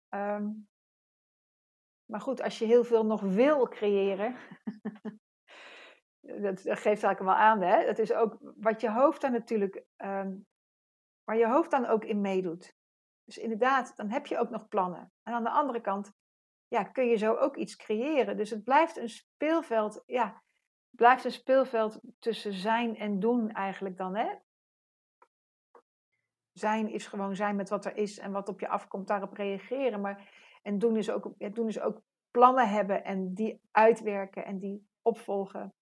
[0.10, 0.68] Um,
[2.06, 4.36] maar goed, als je heel veel nog wil creëren,
[6.46, 7.86] dat, geeft eigenlijk wel aan, hè?
[7.86, 10.46] Dat is ook wat je hoofd dan natuurlijk, um,
[11.26, 12.76] waar je hoofd dan ook in meedoet.
[13.24, 15.12] Dus inderdaad, dan heb je ook nog plannen.
[15.24, 16.14] En aan de andere kant,
[16.68, 18.38] ja, kun je zo ook iets creëren.
[18.38, 20.44] Dus het blijft een speelveld, ja,
[20.90, 24.36] blijft een speelveld tussen zijn en doen eigenlijk dan, hè?
[26.52, 30.02] Zijn is gewoon zijn met wat er is en wat op je afkomt, daarop reageren.
[30.02, 30.30] Maar,
[30.62, 35.74] en doen is, ook, doen is ook plannen hebben en die uitwerken en die opvolgen.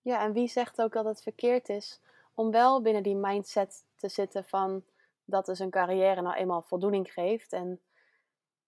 [0.00, 2.02] Ja, en wie zegt ook dat het verkeerd is
[2.34, 4.84] om wel binnen die mindset te zitten van
[5.24, 7.52] dat dus een carrière nou eenmaal voldoening geeft.
[7.52, 7.80] En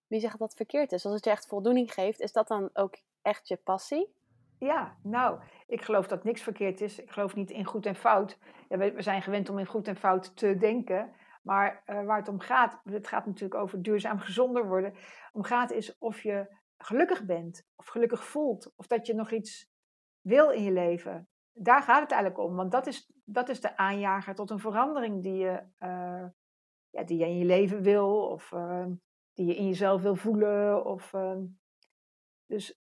[0.07, 1.05] wie zegt dat het verkeerd is?
[1.05, 4.15] Als het je echt voldoening geeft, is dat dan ook echt je passie?
[4.59, 6.99] Ja, nou, ik geloof dat niks verkeerd is.
[6.99, 8.39] Ik geloof niet in goed en fout.
[8.69, 11.13] Ja, we, zijn gewend om in goed en fout te denken.
[11.43, 14.95] Maar uh, waar het om gaat, het gaat natuurlijk over duurzaam gezonder worden.
[15.33, 19.71] Om gaat is of je gelukkig bent, of gelukkig voelt, of dat je nog iets
[20.21, 21.29] wil in je leven.
[21.59, 22.57] Daar gaat het eigenlijk om.
[22.57, 26.25] Want dat is, dat is de aanjager tot een verandering die je, uh,
[26.91, 28.29] ja, die je in je leven wil.
[28.29, 28.87] Of uh,
[29.37, 30.85] die je in jezelf wil voelen.
[30.85, 31.39] Of, uh,
[32.47, 32.81] dus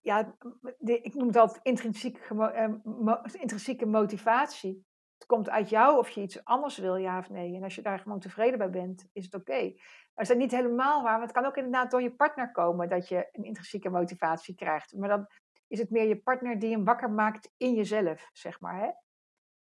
[0.00, 0.36] ja,
[0.78, 4.84] ik noem dat intrinsieke, eh, intrinsieke motivatie.
[5.14, 7.56] Het komt uit jou of je iets anders wil, ja of nee.
[7.56, 9.72] En als je daar gewoon tevreden bij bent, is het oké.
[10.14, 11.18] Maar is dat niet helemaal waar?
[11.18, 14.96] Want het kan ook inderdaad door je partner komen dat je een intrinsieke motivatie krijgt.
[14.96, 15.26] Maar dan
[15.72, 18.78] is het meer je partner die hem wakker maakt in jezelf, zeg maar.
[18.78, 18.90] Hè?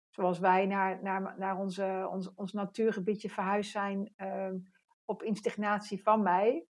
[0.10, 4.50] Zoals wij naar, naar, naar onze, ons, ons natuurgebiedje verhuisd zijn uh,
[5.06, 6.66] op instignatie van mij.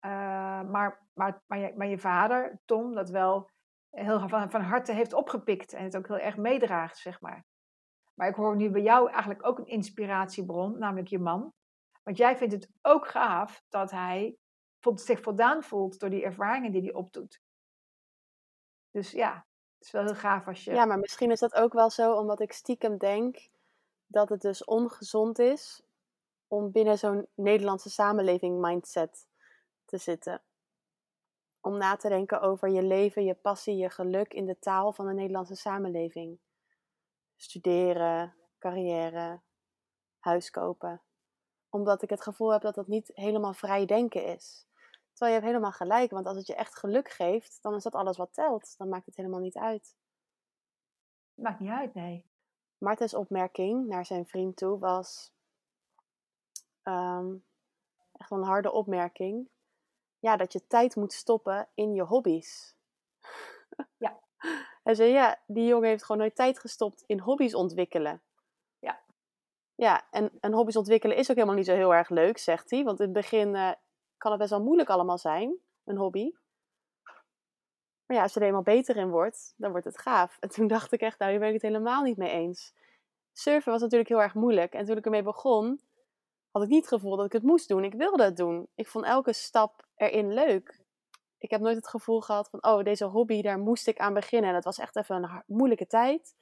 [0.00, 0.10] Uh,
[0.62, 3.50] maar, maar, maar, je, maar je vader, Tom, dat wel
[3.90, 7.44] heel van, van harte heeft opgepikt en het ook heel erg meedraagt, zeg maar.
[8.14, 11.52] Maar ik hoor nu bij jou eigenlijk ook een inspiratiebron, namelijk je man.
[12.02, 14.36] Want jij vindt het ook gaaf dat hij
[14.94, 17.46] zich voldaan voelt door die ervaringen die hij opdoet.
[18.98, 19.46] Dus ja,
[19.78, 20.72] het is wel heel gaaf als je.
[20.72, 23.48] Ja, maar misschien is dat ook wel zo omdat ik stiekem denk
[24.06, 25.82] dat het dus ongezond is
[26.48, 29.26] om binnen zo'n Nederlandse samenleving mindset
[29.84, 30.42] te zitten.
[31.60, 35.06] Om na te denken over je leven, je passie, je geluk in de taal van
[35.06, 36.38] de Nederlandse samenleving.
[37.36, 39.40] Studeren, carrière,
[40.18, 41.02] huis kopen.
[41.68, 44.67] Omdat ik het gevoel heb dat dat niet helemaal vrij denken is.
[45.18, 47.94] Terwijl je hebt helemaal gelijk, want als het je echt geluk geeft, dan is dat
[47.94, 48.74] alles wat telt.
[48.76, 49.96] Dan maakt het helemaal niet uit.
[51.34, 52.26] Maakt niet uit, nee.
[52.78, 55.32] Martens opmerking naar zijn vriend toe was
[56.82, 57.44] um,
[58.12, 59.48] echt een harde opmerking.
[60.18, 62.76] Ja, dat je tijd moet stoppen in je hobby's.
[63.96, 64.20] Ja.
[64.82, 68.22] Hij zei, ja, die jongen heeft gewoon nooit tijd gestopt in hobby's ontwikkelen.
[68.78, 69.00] Ja.
[69.74, 72.84] Ja, en, en hobby's ontwikkelen is ook helemaal niet zo heel erg leuk, zegt hij.
[72.84, 73.72] Want in het begin uh,
[74.18, 76.30] kan het best wel moeilijk allemaal zijn, een hobby.
[78.06, 80.36] Maar ja, als je er eenmaal beter in wordt, dan wordt het gaaf.
[80.40, 82.74] En toen dacht ik echt, nou, hier ben ik het helemaal niet mee eens.
[83.32, 84.72] Surfen was natuurlijk heel erg moeilijk.
[84.72, 85.80] En toen ik ermee begon,
[86.50, 87.84] had ik niet het gevoel dat ik het moest doen.
[87.84, 88.68] Ik wilde het doen.
[88.74, 90.84] Ik vond elke stap erin leuk.
[91.38, 94.48] Ik heb nooit het gevoel gehad van, oh, deze hobby, daar moest ik aan beginnen.
[94.48, 96.36] En het was echt even een moeilijke tijd.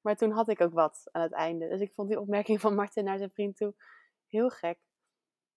[0.00, 1.68] Maar toen had ik ook wat aan het einde.
[1.68, 3.74] Dus ik vond die opmerking van Martin naar zijn vriend toe
[4.28, 4.78] heel gek.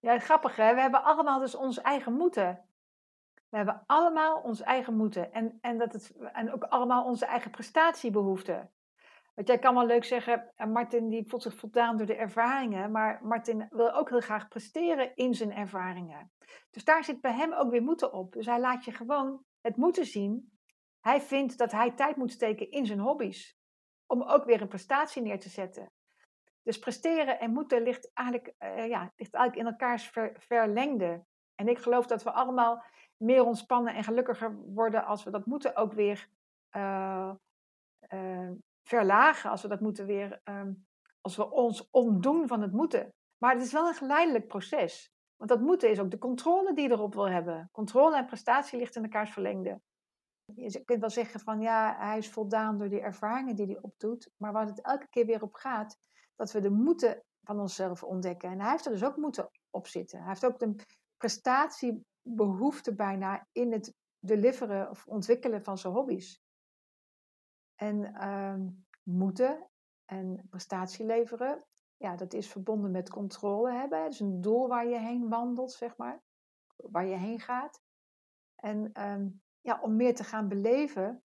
[0.05, 0.73] Ja, grappig hè.
[0.73, 2.65] We hebben allemaal dus ons eigen moeten.
[3.49, 5.33] We hebben allemaal ons eigen moeten.
[5.33, 8.71] En, en, dat het, en ook allemaal onze eigen prestatiebehoeften.
[9.33, 12.91] Want jij kan wel leuk zeggen, eh, Martin die voelt zich voldaan door de ervaringen.
[12.91, 16.31] Maar Martin wil ook heel graag presteren in zijn ervaringen.
[16.69, 18.33] Dus daar zit bij hem ook weer moeten op.
[18.33, 20.59] Dus hij laat je gewoon het moeten zien.
[20.99, 23.57] Hij vindt dat hij tijd moet steken in zijn hobby's.
[24.05, 25.91] Om ook weer een prestatie neer te zetten.
[26.65, 31.25] Dus presteren en moeten ligt eigenlijk, uh, ja, ligt eigenlijk in elkaars ver, verlengde.
[31.55, 32.83] En ik geloof dat we allemaal
[33.17, 36.29] meer ontspannen en gelukkiger worden als we dat moeten ook weer
[36.75, 37.31] uh,
[38.13, 38.51] uh,
[38.83, 39.49] verlagen.
[39.49, 40.87] Als we dat moeten weer, um,
[41.21, 43.13] als we ons ontdoen van het moeten.
[43.37, 45.13] Maar het is wel een geleidelijk proces.
[45.35, 47.69] Want dat moeten is ook de controle die je erop wil hebben.
[47.71, 49.81] Controle en prestatie ligt in elkaars verlengde.
[50.55, 54.31] Je kunt wel zeggen van ja, hij is voldaan door die ervaringen die hij opdoet.
[54.37, 55.99] Maar waar het elke keer weer op gaat,
[56.35, 58.49] dat we de moeten van onszelf ontdekken.
[58.49, 60.19] En hij heeft er dus ook moeten op zitten.
[60.19, 60.75] Hij heeft ook de
[61.17, 66.43] prestatiebehoefte bijna in het deliveren of ontwikkelen van zijn hobby's.
[67.75, 68.55] En uh,
[69.03, 69.69] moeten
[70.05, 71.65] en prestatie leveren,
[71.97, 74.03] ja, dat is verbonden met controle hebben.
[74.03, 76.23] Het is een doel waar je heen wandelt, zeg maar.
[76.75, 77.81] Waar je heen gaat.
[78.55, 81.23] En um, ja, om meer te gaan beleven,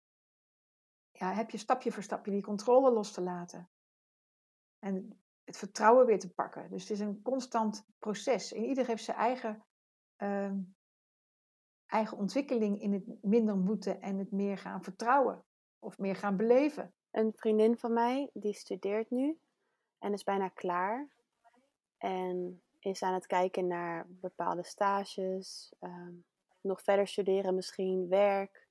[1.10, 3.70] ja, heb je stapje voor stapje die controle los te laten.
[4.78, 6.70] En het vertrouwen weer te pakken.
[6.70, 8.52] Dus het is een constant proces.
[8.52, 9.64] En ieder heeft zijn eigen,
[10.18, 10.52] uh,
[11.86, 15.44] eigen ontwikkeling in het minder moeten en het meer gaan vertrouwen.
[15.78, 16.94] Of meer gaan beleven.
[17.10, 19.38] Een vriendin van mij, die studeert nu
[19.98, 21.08] en is bijna klaar.
[21.98, 26.08] En is aan het kijken naar bepaalde stages, uh,
[26.60, 28.68] nog verder studeren misschien, werk.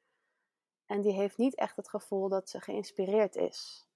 [0.86, 3.88] En die heeft niet echt het gevoel dat ze geïnspireerd is.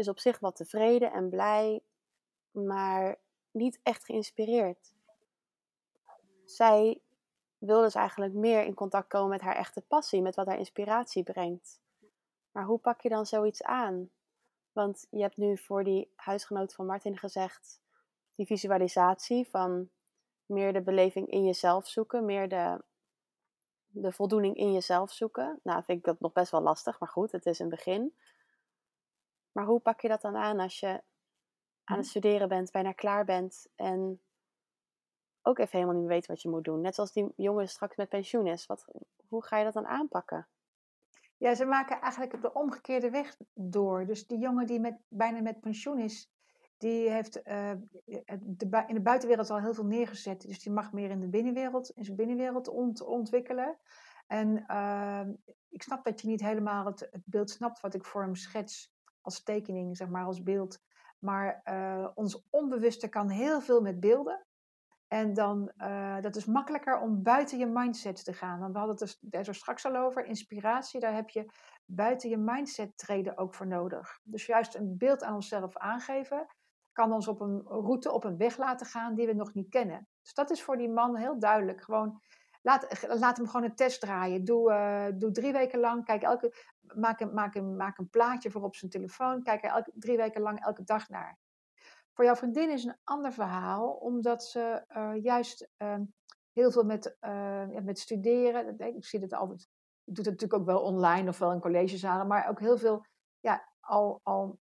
[0.00, 1.82] Is op zich wat tevreden en blij,
[2.50, 3.18] maar
[3.50, 4.94] niet echt geïnspireerd.
[6.44, 7.00] Zij
[7.58, 11.22] wil dus eigenlijk meer in contact komen met haar echte passie, met wat haar inspiratie
[11.22, 11.80] brengt.
[12.50, 14.10] Maar hoe pak je dan zoiets aan?
[14.72, 17.80] Want je hebt nu voor die huisgenoot van Martin gezegd,
[18.34, 19.90] die visualisatie van
[20.46, 22.82] meer de beleving in jezelf zoeken, meer de,
[23.86, 25.60] de voldoening in jezelf zoeken.
[25.62, 28.14] Nou, vind ik dat nog best wel lastig, maar goed, het is een begin.
[29.52, 31.02] Maar hoe pak je dat dan aan als je
[31.84, 32.10] aan het hm.
[32.10, 34.20] studeren bent, bijna klaar bent en
[35.42, 36.80] ook even helemaal niet weet wat je moet doen?
[36.80, 38.66] Net zoals die jongen straks met pensioen is.
[38.66, 38.84] Wat,
[39.28, 40.48] hoe ga je dat dan aanpakken?
[41.36, 44.06] Ja, ze maken eigenlijk de omgekeerde weg door.
[44.06, 46.30] Dus die jongen die met, bijna met pensioen is,
[46.76, 47.72] die heeft uh,
[48.36, 50.40] de, in de buitenwereld al heel veel neergezet.
[50.40, 53.78] Dus die mag meer in de binnenwereld, in zijn binnenwereld ont, ontwikkelen.
[54.26, 55.22] En uh,
[55.68, 58.92] ik snap dat je niet helemaal het, het, beeld snapt wat ik voor hem schets
[59.20, 60.78] als tekening, zeg maar, als beeld.
[61.18, 64.46] Maar uh, ons onbewuste kan heel veel met beelden.
[65.08, 68.60] En dan, uh, dat is makkelijker om buiten je mindset te gaan.
[68.60, 71.52] Want we hadden het er, er straks al over, inspiratie, daar heb je
[71.84, 74.20] buiten je mindset treden ook voor nodig.
[74.22, 76.46] Dus juist een beeld aan onszelf aangeven,
[76.92, 80.08] kan ons op een route, op een weg laten gaan die we nog niet kennen.
[80.22, 81.82] Dus dat is voor die man heel duidelijk.
[81.82, 82.20] Gewoon,
[82.62, 84.44] laat, laat hem gewoon een test draaien.
[84.44, 86.54] Doe, uh, doe drie weken lang, kijk elke,
[86.94, 90.16] maak, een, maak, een, maak een plaatje voor op zijn telefoon, kijk er elke, drie
[90.16, 91.38] weken lang elke dag naar.
[92.12, 95.94] Voor jouw vriendin is een ander verhaal, omdat ze uh, juist uh,
[96.52, 97.16] heel veel met,
[97.82, 99.60] met studeren, ik zie het altijd,
[100.04, 103.04] ik doe het natuurlijk ook wel online of wel in collegezalen, maar ook heel veel
[103.40, 104.58] ja, al, al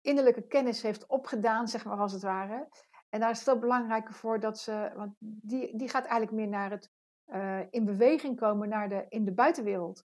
[0.00, 2.68] innerlijke kennis heeft opgedaan, zeg maar als het ware.
[3.14, 6.48] En daar is het veel belangrijker voor dat ze, want die, die gaat eigenlijk meer
[6.48, 6.90] naar het
[7.26, 10.04] uh, in beweging komen naar de, in de buitenwereld.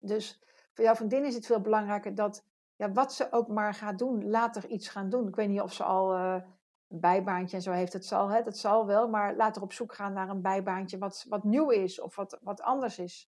[0.00, 0.42] Dus
[0.74, 2.44] voor jouw vriendin is het veel belangrijker dat
[2.76, 5.28] ja, wat ze ook maar gaat doen, later iets gaan doen.
[5.28, 6.34] Ik weet niet of ze al uh,
[6.88, 9.94] een bijbaantje en zo heeft, het zal, hè, dat zal wel, maar later op zoek
[9.94, 13.30] gaan naar een bijbaantje wat, wat nieuw is of wat, wat anders is.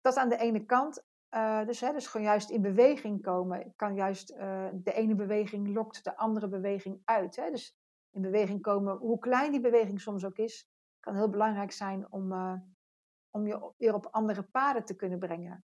[0.00, 1.04] Dat aan de ene kant.
[1.30, 3.72] Uh, dus, hè, dus gewoon juist in beweging komen.
[3.76, 4.28] Kan juist
[4.72, 7.36] de ene beweging lokt de andere beweging uit.
[7.36, 7.50] Hè?
[7.50, 7.79] Dus
[8.10, 10.68] in beweging komen, hoe klein die beweging soms ook is,
[11.00, 12.54] kan heel belangrijk zijn om, uh,
[13.30, 15.64] om je weer op andere paden te kunnen brengen.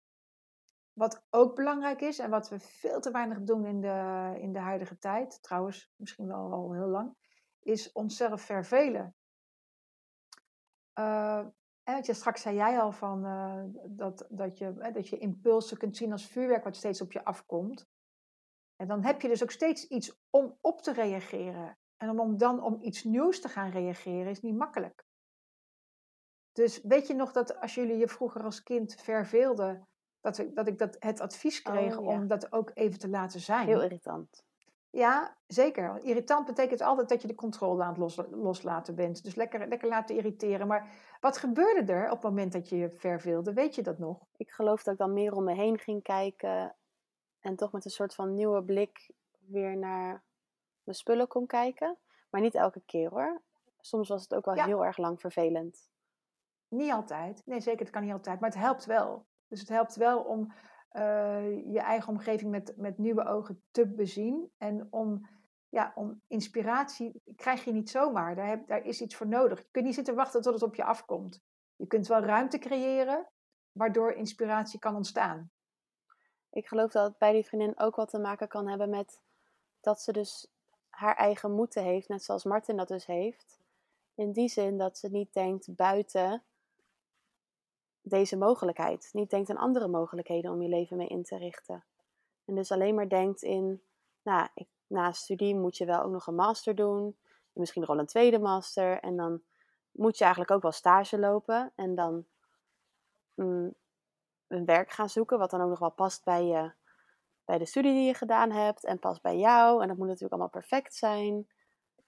[0.92, 4.59] Wat ook belangrijk is en wat we veel te weinig doen in de, in de
[4.59, 7.16] huidige tijd, trouwens misschien wel al heel lang,
[7.61, 9.14] is onszelf vervelen.
[10.98, 11.46] Uh,
[11.83, 15.96] en je, straks zei jij al van, uh, dat, dat, je, dat je impulsen kunt
[15.96, 17.88] zien als vuurwerk wat steeds op je afkomt.
[18.76, 21.78] En dan heb je dus ook steeds iets om op te reageren.
[21.96, 25.04] En om, dan om iets nieuws te gaan reageren is niet makkelijk.
[26.52, 29.88] Dus weet je nog dat als jullie je vroeger als kind verveelden,
[30.20, 32.11] dat ik dat, ik dat het advies kreeg oh, ja.
[32.11, 33.66] om dat ook even te laten zijn?
[33.66, 34.44] Heel irritant.
[34.90, 36.00] Ja, zeker.
[36.02, 39.24] Irritant betekent altijd dat je de controle aan het los, loslaten bent.
[39.24, 40.66] Dus lekker, lekker laten irriteren.
[40.66, 43.52] Maar wat gebeurde er op het moment dat je je verveelde?
[43.52, 44.26] Weet je dat nog?
[44.37, 46.76] Ik geloof dat ik dan meer om me heen ging kijken.
[47.40, 49.11] En toch met een soort van nieuwe blik
[49.46, 50.22] weer naar
[50.85, 51.99] mijn spullen kon kijken.
[52.31, 53.42] Maar niet elke keer hoor.
[53.81, 54.64] Soms was het ook wel ja.
[54.64, 55.88] heel erg lang vervelend.
[56.68, 57.42] Niet altijd.
[57.44, 58.40] Nee, zeker, het kan niet altijd.
[58.40, 59.27] Maar het helpt wel.
[59.49, 60.53] Dus het helpt wel om
[60.92, 64.53] uh, je eigen omgeving met, met nieuwe ogen te bezien.
[64.59, 65.29] En om,
[65.68, 68.35] ja, om inspiratie krijg je niet zomaar.
[68.35, 69.59] Daar, heb, daar is iets voor nodig.
[69.59, 71.42] Je kunt niet zitten wachten tot het op je afkomt.
[71.77, 73.29] Je kunt wel ruimte creëren,
[73.73, 75.51] waardoor inspiratie kan ontstaan.
[76.51, 79.23] Ik geloof dat het bij die vriendin ook wat te maken kan hebben met
[79.81, 80.53] dat ze dus
[80.94, 83.61] haar eigen moeten heeft, net zoals Martin dat dus heeft.
[84.14, 86.42] In die zin dat ze niet denkt buiten
[88.02, 89.09] deze mogelijkheid.
[89.12, 91.85] Niet denkt aan andere mogelijkheden om je leven mee in te richten.
[92.44, 93.83] En dus alleen maar denkt in,
[94.22, 97.16] nou, ik, na studie moet je wel ook nog een master doen.
[97.52, 99.00] Misschien nog wel een tweede master.
[99.00, 99.42] En dan
[99.90, 101.72] moet je eigenlijk ook wel stage lopen.
[101.74, 102.26] En dan
[103.35, 103.74] mm,
[104.46, 106.72] een werk gaan zoeken, wat dan ook nog wel past bij, je,
[107.44, 108.85] bij de studie die je gedaan hebt.
[108.85, 109.83] En past bij jou.
[109.83, 111.48] En dat moet natuurlijk allemaal perfect zijn.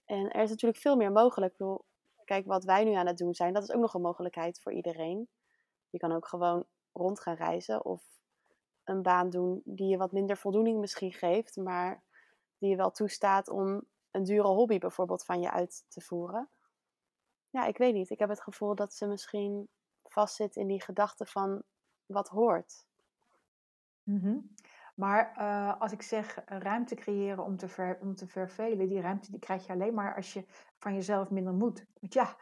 [0.04, 1.52] En er is natuurlijk veel meer mogelijk.
[1.52, 1.84] Ik bedoel,
[2.24, 4.72] kijk, wat wij nu aan het doen zijn, dat is ook nog een mogelijkheid voor
[4.72, 5.28] iedereen.
[5.90, 8.02] Je kan ook gewoon rond gaan reizen of
[8.84, 12.02] een baan doen die je wat minder voldoening misschien geeft, maar
[12.58, 16.48] die je wel toestaat om een dure hobby bijvoorbeeld van je uit te voeren.
[17.50, 18.10] Ja, ik weet niet.
[18.10, 19.68] Ik heb het gevoel dat ze misschien
[20.04, 21.62] vastzit in die gedachte van
[22.06, 22.84] wat hoort.
[24.20, 24.54] -hmm.
[24.96, 29.30] Maar uh, als ik zeg ruimte creëren om te, ver, om te vervelen, die ruimte
[29.30, 30.44] die krijg je alleen maar als je
[30.78, 31.86] van jezelf minder moet.
[32.00, 32.36] Want ja,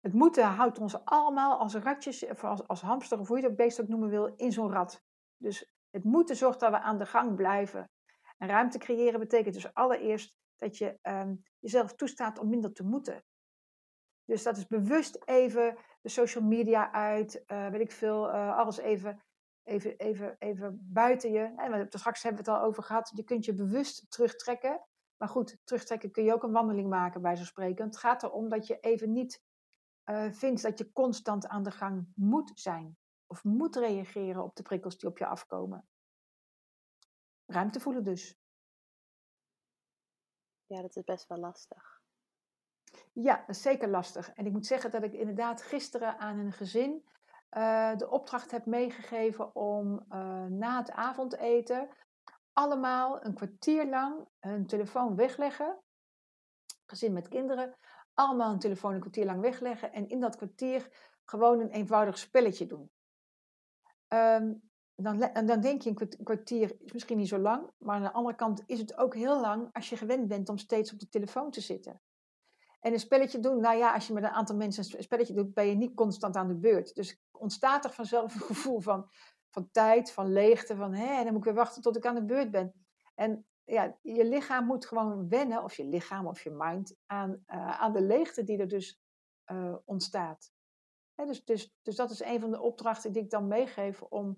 [0.00, 3.56] het moeten houdt ons allemaal als ratjes, of als, als hamster, of hoe je dat
[3.56, 5.02] beest ook noemen wil, in zo'n rat.
[5.36, 7.90] Dus het moeten zorgt dat we aan de gang blijven.
[8.38, 13.24] En ruimte creëren betekent dus allereerst dat je um, jezelf toestaat om minder te moeten.
[14.24, 19.23] Dus dat is bewust even de social media uit, uh, weet ik veel, alles even,
[19.64, 21.54] even, even, even buiten je.
[21.56, 24.84] En straks hebben we het al over gehad, je kunt je bewust terugtrekken.
[25.16, 27.84] Maar goed, terugtrekken kun je ook een wandeling maken bij zo'n spreken.
[27.84, 29.42] Het gaat erom dat je even niet
[30.04, 32.96] uh, vindt dat je constant aan de gang moet zijn.
[33.26, 35.88] Of moet reageren op de prikkels die op je afkomen.
[37.46, 38.38] Ruimte voelen dus.
[40.66, 42.02] Ja, dat is best wel lastig.
[43.12, 44.32] Ja, dat is zeker lastig.
[44.32, 47.04] En ik moet zeggen dat ik inderdaad gisteren aan een gezin
[47.54, 51.88] eh, de opdracht heb meegegeven om eh, na het avondeten
[52.52, 55.78] allemaal een kwartier lang hun telefoon wegleggen.
[56.86, 57.74] Gezin met kinderen,
[58.14, 60.88] allemaal hun telefoon een kwartier lang wegleggen en in dat kwartier
[61.24, 62.90] gewoon een eenvoudig spelletje doen.
[64.08, 64.54] Ehm,
[64.94, 68.36] dan, dan denk je een kwartier is misschien niet zo lang, maar aan de andere
[68.36, 71.50] kant is het ook heel lang als je gewend bent om steeds op de telefoon
[71.50, 72.00] te zitten.
[72.80, 75.54] En een spelletje doen, nou ja, als je met een aantal mensen een spelletje doet,
[75.54, 76.94] ben je niet constant aan de beurt.
[76.94, 79.10] Dus ontstaat er vanzelf een gevoel van,
[79.50, 82.24] van tijd, van leegte, van hé, dan moet ik weer wachten tot ik aan de
[82.24, 82.72] beurt ben.
[83.14, 87.80] En ja, je lichaam moet gewoon wennen, of je lichaam of je mind, aan, uh,
[87.80, 89.02] aan de leegte die er dus
[89.52, 90.52] uh, ontstaat.
[91.14, 94.36] dus, dus, dus dat is een van de opdrachten die ik dan meegeef om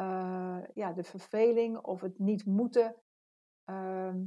[0.00, 2.96] uh, ja, de verveling of het niet moeten,
[3.64, 4.24] ehm,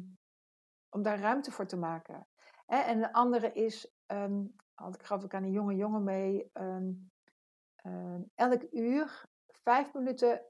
[0.90, 2.28] om daar ruimte voor te maken.
[2.66, 4.56] En de andere is, um,
[4.92, 7.12] ik gaf ik aan een jonge jongen mee, um,
[8.36, 10.42] elk uur vijf minuten,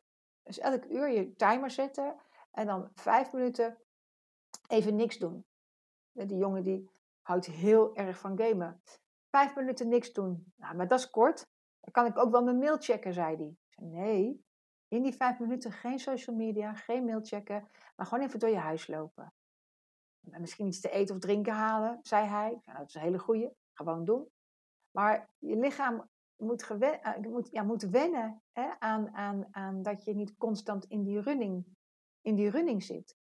[0.44, 2.16] dus elk uur je timer zetten
[2.52, 3.78] en dan vijf minuten
[4.68, 5.46] even niks doen.
[6.12, 8.82] Die jongen die houdt heel erg van gamen.
[9.30, 10.54] Vijf minuten niks doen.
[10.56, 11.48] Nou, maar dat is kort.
[11.80, 13.56] Dan kan ik ook wel mijn mail checken, zei hij.
[13.76, 14.46] Nee,
[14.88, 18.58] in die vijf minuten geen social media, geen mail checken, maar gewoon even door je
[18.58, 19.34] huis lopen.
[20.32, 22.62] En misschien iets te eten of drinken halen, zei hij.
[22.66, 23.50] Nou, dat is een hele goeie.
[23.74, 24.30] Gewoon doen.
[24.92, 26.10] Maar je lichaam
[26.44, 30.86] moet, gewen, uh, moet, ja, moet wennen hè, aan, aan, aan dat je niet constant
[30.86, 31.66] in die, running,
[32.22, 33.18] in die running zit.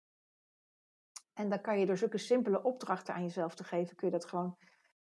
[1.32, 4.26] En dan kan je door zulke simpele opdrachten aan jezelf te geven, kun je dat
[4.26, 4.56] gewoon.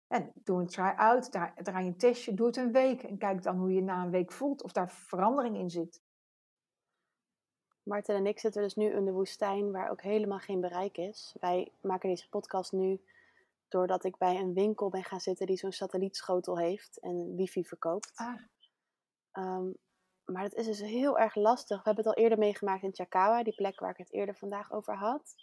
[0.07, 3.03] En doe een try-out, draai een testje, doe het een week.
[3.03, 6.01] En kijk dan hoe je na een week voelt, of daar verandering in zit.
[7.83, 11.35] Martin en ik zitten dus nu in de woestijn waar ook helemaal geen bereik is.
[11.39, 13.01] Wij maken deze podcast nu
[13.75, 18.11] doordat ik bij een winkel ben gaan zitten die zo'n satellietschotel heeft en wifi verkoopt.
[18.15, 18.41] Ah.
[19.31, 19.77] Um,
[20.25, 21.77] maar het is dus heel erg lastig.
[21.77, 24.71] We hebben het al eerder meegemaakt in Chakawa, die plek waar ik het eerder vandaag
[24.71, 25.35] over had.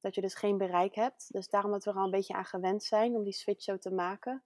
[0.00, 1.32] Dat je dus geen bereik hebt.
[1.32, 3.78] Dus daarom dat we er al een beetje aan gewend zijn om die switch zo
[3.78, 4.44] te maken.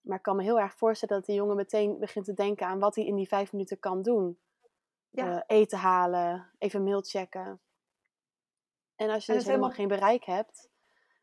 [0.00, 2.78] Maar ik kan me heel erg voorstellen dat die jongen meteen begint te denken aan
[2.78, 4.38] wat hij in die vijf minuten kan doen.
[5.10, 5.34] Ja.
[5.34, 7.60] Uh, eten halen, even mail checken.
[8.96, 10.69] En als je dus helemaal geen bereik hebt,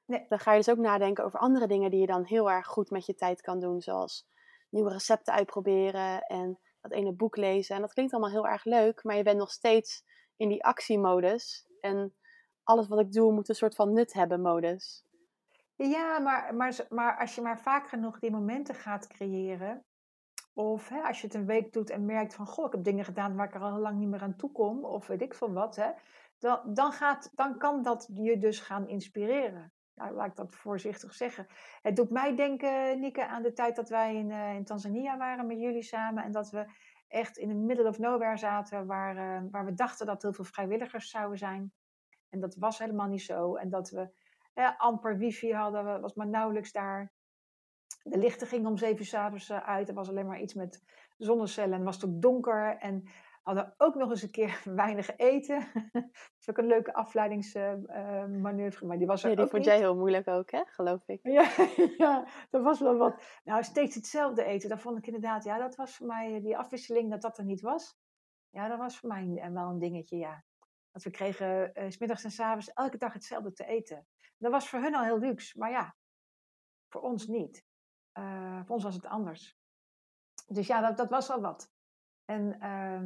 [0.08, 2.89] Dan ga je dus ook nadenken over andere dingen die je dan heel erg goed
[2.89, 3.82] met je tijd kan doen.
[3.82, 4.28] Zoals
[4.70, 7.76] nieuwe recepten uitproberen en dat ene boek lezen.
[7.76, 10.05] En dat klinkt allemaal heel erg leuk, maar je bent nog steeds
[10.38, 11.68] in die actiemodus.
[11.82, 12.16] En
[12.64, 15.05] alles wat ik doe moet een soort van nut hebben modus.
[15.76, 19.86] Ja, maar, maar, maar als je maar vaak genoeg die momenten gaat creëren.
[20.53, 23.05] Of hè, als je het een week doet en merkt van, goh, ik heb dingen
[23.05, 24.86] gedaan waar ik er al lang niet meer aan toe kom.
[24.86, 25.76] Of weet ik veel wat.
[25.76, 25.91] Hè,
[26.39, 31.14] dan, dan, gaat, dan kan dat je dus gaan inspireren nou, laat ik dat voorzichtig
[31.14, 31.48] zeggen.
[31.82, 35.48] Het doet mij denken, Nieke, aan de tijd dat wij in, uh, in Tanzania waren
[35.48, 36.24] met jullie samen.
[36.24, 36.66] En dat we
[37.08, 40.45] echt in the middle of nowhere zaten, waar, uh, waar we dachten dat heel veel
[40.45, 41.74] vrijwilligers zouden zijn.
[42.30, 43.56] En dat was helemaal niet zo.
[43.56, 44.10] En dat we
[44.54, 47.14] eh, amper wifi hadden, was maar nauwelijks daar.
[48.04, 49.89] De lichten gingen om zeven uur s'avonds uit.
[49.89, 50.84] Er was alleen maar iets met
[51.18, 51.72] zonnecellen.
[51.72, 52.78] En het was ook donker.
[52.78, 53.04] En
[53.48, 55.68] hadden ook nog eens een keer weinig eten.
[55.91, 56.04] dat
[56.39, 60.28] is ook een leuke afleidingsmanoeuvre, maar die was er ja, die vond jij heel moeilijk
[60.28, 60.64] ook, hè?
[60.66, 61.20] Geloof ik.
[61.24, 61.52] Ja,
[62.06, 63.24] ja, dat was wel wat.
[63.43, 64.70] Nou, steeds hetzelfde eten.
[64.70, 67.62] Dat vond ik inderdaad, ja, dat was voor mij, die afwisseling, dat dat er niet
[67.62, 67.98] was.
[68.50, 70.43] Ja, dat was voor mij wel een dingetje, ja.
[70.91, 74.08] Dat we kregen uh, s middags en s avonds elke dag hetzelfde te eten.
[74.38, 75.95] Dat was voor hun al heel luxe, maar ja,
[76.88, 77.66] voor ons niet.
[78.20, 79.58] Uh, voor ons was het anders.
[80.48, 81.72] Dus ja, dat, dat was wel wat.
[82.26, 83.02] En uh,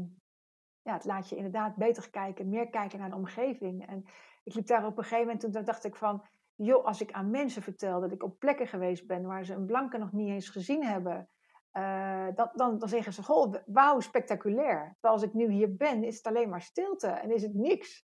[0.81, 3.87] ja, het laat je inderdaad beter kijken, meer kijken naar de omgeving.
[3.87, 4.05] En
[4.43, 6.25] ik liep daar op een gegeven moment, toen dacht ik van,
[6.55, 9.65] joh, als ik aan mensen vertel dat ik op plekken geweest ben waar ze een
[9.65, 11.29] blanke nog niet eens gezien hebben,
[11.73, 14.91] uh, dan, dan, dan, zeggen ze, goh, wauw, spectaculair.
[14.91, 18.09] Terwijl als ik nu hier ben, is het alleen maar stilte en is het niks.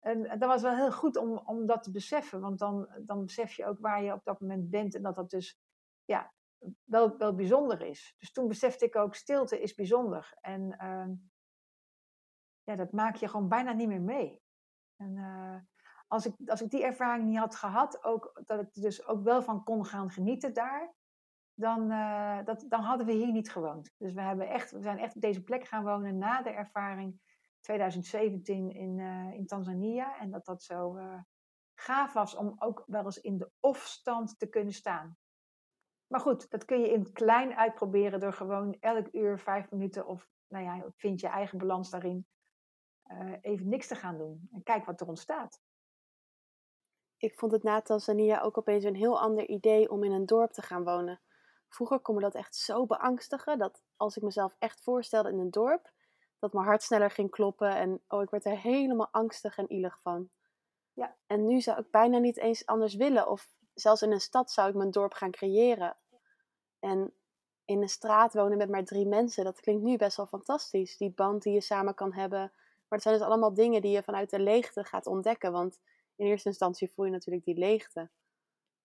[0.00, 3.52] En dat was wel heel goed om, om dat te beseffen, want dan, dan besef
[3.52, 5.60] je ook waar je op dat moment bent en dat dat dus
[6.04, 6.32] ja,
[6.84, 8.14] wel, wel bijzonder is.
[8.18, 10.36] Dus toen besefte ik ook, stilte is bijzonder.
[10.40, 11.16] En uh,
[12.64, 14.42] ja, dat maak je gewoon bijna niet meer mee.
[14.96, 15.56] En uh,
[16.08, 19.22] als, ik, als ik die ervaring niet had gehad, ook, dat ik er dus ook
[19.22, 20.94] wel van kon gaan genieten daar,
[21.54, 23.94] dan, uh, dat, dan hadden we hier niet gewoond.
[23.98, 27.20] Dus we, hebben echt, we zijn echt op deze plek gaan wonen na de ervaring
[27.60, 30.18] 2017 in, uh, in Tanzania.
[30.18, 30.98] En dat dat zo
[31.74, 35.16] gaaf was om ook wel eens in de off-stand te kunnen staan.
[36.06, 40.06] Maar goed, dat kun je in het klein uitproberen door gewoon elk uur vijf minuten
[40.06, 42.26] of nou ja, vind je eigen balans daarin
[43.06, 44.48] uh, even niks te gaan doen.
[44.52, 45.60] En kijk wat er ontstaat.
[47.16, 50.52] Ik vond het na Tanzania ook opeens een heel ander idee om in een dorp
[50.52, 51.20] te gaan wonen.
[51.68, 53.58] vroeger kon me dat echt zo beangstigen.
[53.58, 55.92] Dat als ik mezelf echt voorstelde in een dorp,
[56.38, 57.76] dat mijn hart sneller ging kloppen.
[57.76, 60.30] En oh, ik werd er helemaal angstig en ielig van.
[60.92, 61.16] Ja.
[61.26, 63.28] En nu zou ik bijna niet eens anders willen.
[63.28, 65.96] Of zelfs in een stad zou ik mijn dorp gaan creëren.
[66.78, 67.12] En
[67.64, 70.96] in een straat wonen met maar drie mensen, dat klinkt nu best wel fantastisch.
[70.96, 72.52] Die band die je samen kan hebben.
[72.88, 75.52] Maar het zijn dus allemaal dingen die je vanuit de leegte gaat ontdekken.
[75.52, 75.78] Want
[76.16, 78.10] in eerste instantie voel je natuurlijk die leegte.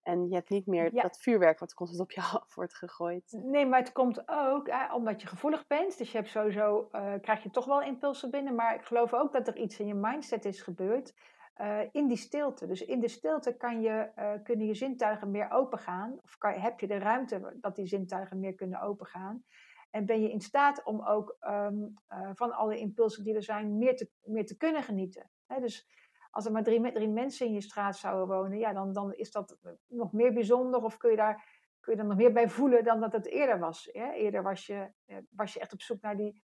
[0.01, 1.01] En je hebt niet meer Ja.
[1.01, 3.31] dat vuurwerk wat constant op je af wordt gegooid.
[3.43, 5.97] Nee, maar het komt ook eh, omdat je gevoelig bent.
[5.97, 8.55] Dus je hebt sowieso, eh, krijg je toch wel impulsen binnen.
[8.55, 11.13] Maar ik geloof ook dat er iets in je mindset is gebeurd.
[11.53, 12.67] eh, in die stilte.
[12.67, 16.19] Dus in de stilte kan je, eh, kunnen je zintuigen meer opengaan.
[16.23, 19.43] Of kan, heb je de ruimte dat die zintuigen meer kunnen opengaan.
[19.89, 23.77] En ben je in staat om ook ehm, eh, van alle impulsen die er zijn,
[23.77, 25.29] meer te, meer te kunnen genieten.
[25.59, 25.87] Dus
[26.31, 29.13] als er maar drie, me- drie mensen in je straat zouden wonen, ja, dan, dan
[29.13, 30.83] is dat nog meer bijzonder.
[30.83, 33.59] Of kun je daar kun je er nog meer bij voelen dan dat het eerder
[33.59, 33.91] was.
[33.93, 36.43] Eerder was je, eh, was je echt op zoek naar, die,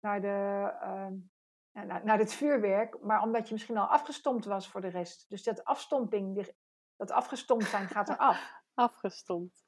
[0.00, 1.14] naar, de, ehm,
[1.86, 5.28] naar, naar het vuurwerk, maar omdat je misschien al afgestompt was voor de rest.
[5.28, 6.52] Dus dat afstomping,
[6.96, 8.52] dat afgestompt zijn gaat eraf.
[8.74, 9.64] Afgestompt.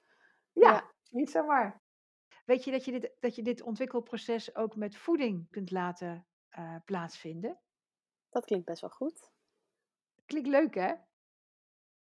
[0.53, 0.91] Ja, Ja.
[1.11, 1.83] niet zomaar.
[2.47, 6.77] Weet je dat je dit, dat je dit ontwikkelproces ook met voeding kunt laten eh,
[6.85, 7.61] plaatsvinden?
[8.31, 9.33] Dat klinkt best wel goed.
[10.27, 10.95] Klinkt leuk, hè?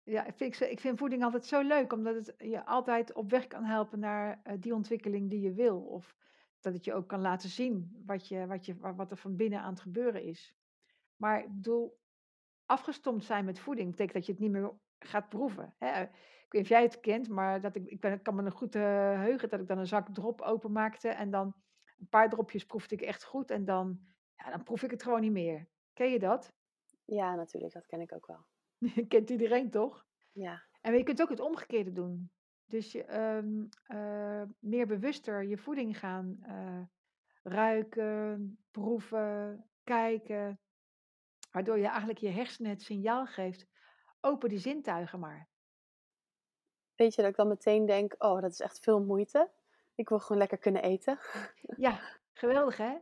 [0.02, 3.46] Ja, ik vind, ik vind voeding altijd zo leuk, omdat het je altijd op weg
[3.46, 5.80] kan helpen naar eh, die ontwikkeling die je wil.
[5.80, 6.16] Of
[6.60, 9.36] dat het je ook kan laten zien wat, je, wat, je, wa- wat er van
[9.36, 10.56] binnen aan het gebeuren is.
[11.16, 12.00] Maar ik bedoel,
[12.64, 15.74] afgestompt zijn met voeding betekent dat je het niet meer gaat proeven.
[15.78, 16.06] Hè?
[16.46, 18.42] Ik weet niet of jij het kent, maar dat ik, ik, ben, ik kan me
[18.42, 18.82] nog goed eh,
[19.20, 21.54] heugen dat ik dan een zak drop openmaakte en dan
[21.98, 24.00] een paar dropjes proefde ik echt goed en dan,
[24.36, 25.68] ja, dan proef ik het gewoon niet meer.
[25.92, 26.52] Ken je dat?
[27.04, 27.72] Ja, natuurlijk.
[27.72, 28.46] Dat ken ik ook wel.
[29.08, 30.06] Kent iedereen toch?
[30.32, 30.62] Ja.
[30.80, 32.30] En je kunt ook het omgekeerde doen.
[32.66, 36.82] Dus je, eh, meer bewuster je voeding gaan eh,
[37.42, 40.60] ruiken, proeven, kijken.
[41.50, 43.66] Waardoor je eigenlijk je hersenen het signaal geeft.
[44.20, 45.48] Open die zintuigen maar.
[46.96, 49.50] Weet je dat ik dan meteen denk, oh, dat is echt veel moeite.
[49.94, 51.18] Ik wil gewoon lekker kunnen eten.
[51.76, 52.00] Ja,
[52.32, 52.96] geweldig hè?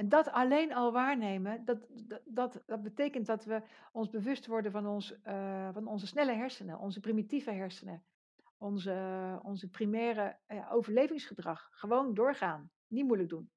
[0.00, 3.62] En dat alleen al waarnemen, dat, dat, dat, dat betekent dat we
[3.92, 8.04] ons bewust worden van, ons, eh, van onze snelle hersenen, onze primitieve hersenen,
[8.58, 11.68] onze, onze primaire eh, overlevingsgedrag.
[11.72, 13.50] Gewoon doorgaan, niet moeilijk doen.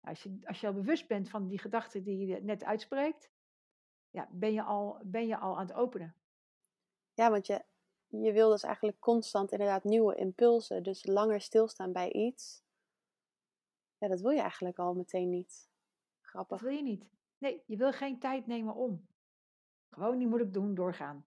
[0.00, 3.30] Als je, als je al bewust bent van die gedachten die je net uitspreekt,
[4.10, 6.14] ja, ben, je al, ben je al aan het openen.
[7.14, 7.64] Ja, want je,
[8.22, 10.82] je wil dus eigenlijk constant inderdaad nieuwe impulsen.
[10.82, 12.62] Dus langer stilstaan bij iets.
[13.98, 15.68] Ja, dat wil je eigenlijk al meteen niet.
[16.20, 16.60] Dat Grappig.
[16.60, 17.10] wil je niet.
[17.38, 19.06] Nee, je wil geen tijd nemen om.
[19.90, 21.26] Gewoon niet moeilijk doen, doorgaan.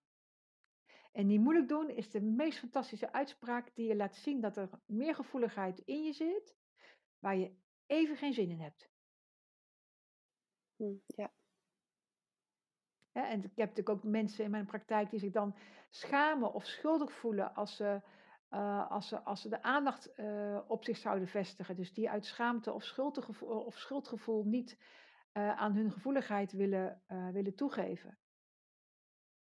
[1.12, 4.70] En niet moeilijk doen is de meest fantastische uitspraak die je laat zien dat er
[4.86, 6.56] meer gevoeligheid in je zit,
[7.20, 8.90] waar je even geen zin in hebt.
[10.76, 11.32] Hm, ja.
[13.26, 15.55] En ik heb natuurlijk ook mensen in mijn praktijk die zich dan
[15.89, 18.01] schamen of schuldig voelen als ze,
[18.49, 21.76] eh, als ze, als ze de aandacht eh, op zich zouden vestigen.
[21.76, 24.78] Dus die uit schaamte of, schuldgevoel, of schuldgevoel niet
[25.32, 27.01] eh, aan hun gevoeligheid willen,
[27.32, 28.18] willen toegeven.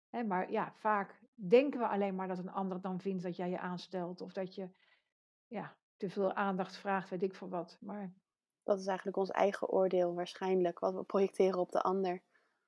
[0.09, 3.49] Hè, maar ja, vaak denken we alleen maar dat een ander dan vindt dat jij
[3.49, 4.21] je aanstelt.
[4.21, 4.69] Of dat je
[5.47, 7.77] ja, te veel aandacht vraagt, weet ik veel wat.
[7.81, 8.13] Maar
[8.63, 10.79] Dat is eigenlijk ons eigen oordeel waarschijnlijk.
[10.79, 12.21] Wat we projecteren op de ander.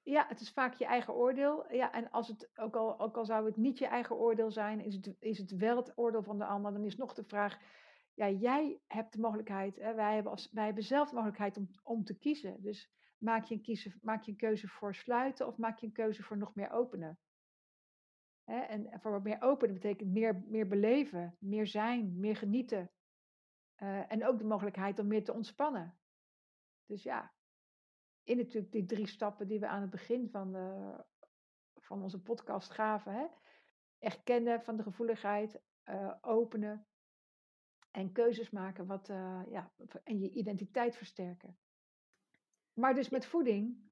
[0.04, 1.74] Ja, het is vaak je eigen oordeel.
[1.74, 4.80] Ja, en als het, ook, al, ook al zou het niet je eigen oordeel zijn,
[4.80, 6.72] is het, is het wel het oordeel van de ander.
[6.72, 7.60] Dan is nog de vraag,
[8.14, 11.70] ja, jij hebt de mogelijkheid, hè, wij, hebben als, wij hebben zelf de mogelijkheid om,
[11.84, 12.62] om te kiezen.
[12.62, 15.94] Dus maak je, een kiezen, maak je een keuze voor sluiten of maak je een
[15.94, 17.20] keuze voor nog meer openen.
[18.44, 22.92] Hè, en voor meer openen betekent meer, meer beleven, meer zijn, meer genieten.
[23.76, 25.98] Eh, en ook de mogelijkheid om meer te ontspannen.
[26.86, 27.34] Dus ja,
[28.24, 30.96] in natuurlijk die drie stappen die we aan het begin van, de,
[31.80, 33.14] van onze podcast gaven.
[33.14, 33.26] Hè?
[34.00, 36.86] Erkennen van de gevoeligheid, eh, openen
[37.92, 39.72] en keuzes maken wat, eh, ja,
[40.04, 41.58] en je identiteit versterken.
[42.74, 43.90] Maar dus met voeding,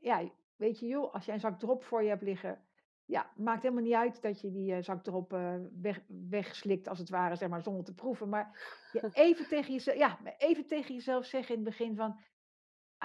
[0.00, 2.66] ja, weet je joh, als jij een zak drop voor je hebt liggen,
[3.06, 6.98] ja, maakt helemaal niet uit dat je die eh, zak drop eh, weg, wegslikt als
[6.98, 8.28] het ware, zeg maar, zonder te proeven.
[8.28, 8.58] Maar
[8.92, 12.20] je even, tegen jezelf, ja, even tegen jezelf zeggen in het begin van,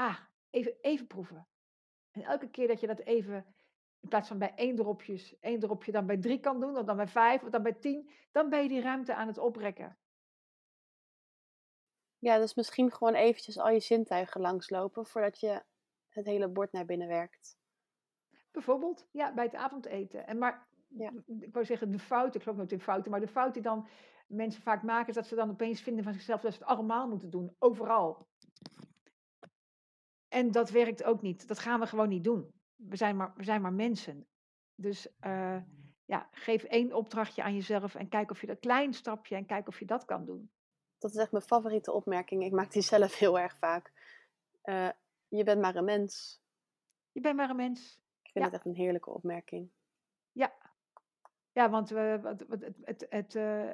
[0.07, 0.17] ah,
[0.49, 1.47] even, even proeven.
[2.11, 3.45] En elke keer dat je dat even,
[3.99, 6.95] in plaats van bij één dropjes, één dropje dan bij drie kan doen, of dan
[6.95, 9.97] bij vijf, of dan bij tien, dan ben je die ruimte aan het oprekken.
[12.17, 15.63] Ja, dus misschien gewoon eventjes al je zintuigen langslopen voordat je
[16.09, 17.57] het hele bord naar binnen werkt.
[18.51, 20.27] Bijvoorbeeld, ja, bij het avondeten.
[20.27, 21.11] En maar, Ja.
[21.25, 23.87] ik wou zeggen de fout, ik geloof nooit in fouten, maar de fout die dan
[24.27, 27.07] mensen vaak maken, is dat ze dan opeens vinden van zichzelf dat ze het allemaal
[27.07, 28.27] moeten doen, overal.
[30.31, 31.47] En dat werkt ook niet.
[31.47, 32.51] Dat gaan we gewoon niet doen.
[32.75, 34.27] We zijn maar, we zijn maar mensen.
[34.75, 35.57] Dus uh,
[36.05, 39.67] ja, geef één opdrachtje aan jezelf en kijk of je dat klein stapje en kijk
[39.67, 40.51] of je dat kan doen.
[40.97, 42.43] Dat is echt mijn favoriete opmerking.
[42.43, 43.91] Ik maak die zelf heel erg vaak.
[44.63, 44.89] Uh,
[45.27, 46.41] je bent maar een mens.
[47.11, 47.99] Je bent maar een mens.
[48.21, 49.69] Ik vind het echt een heerlijke opmerking.
[50.31, 50.53] Ja,
[51.51, 53.69] ja want we, wat, het, het, het, uh,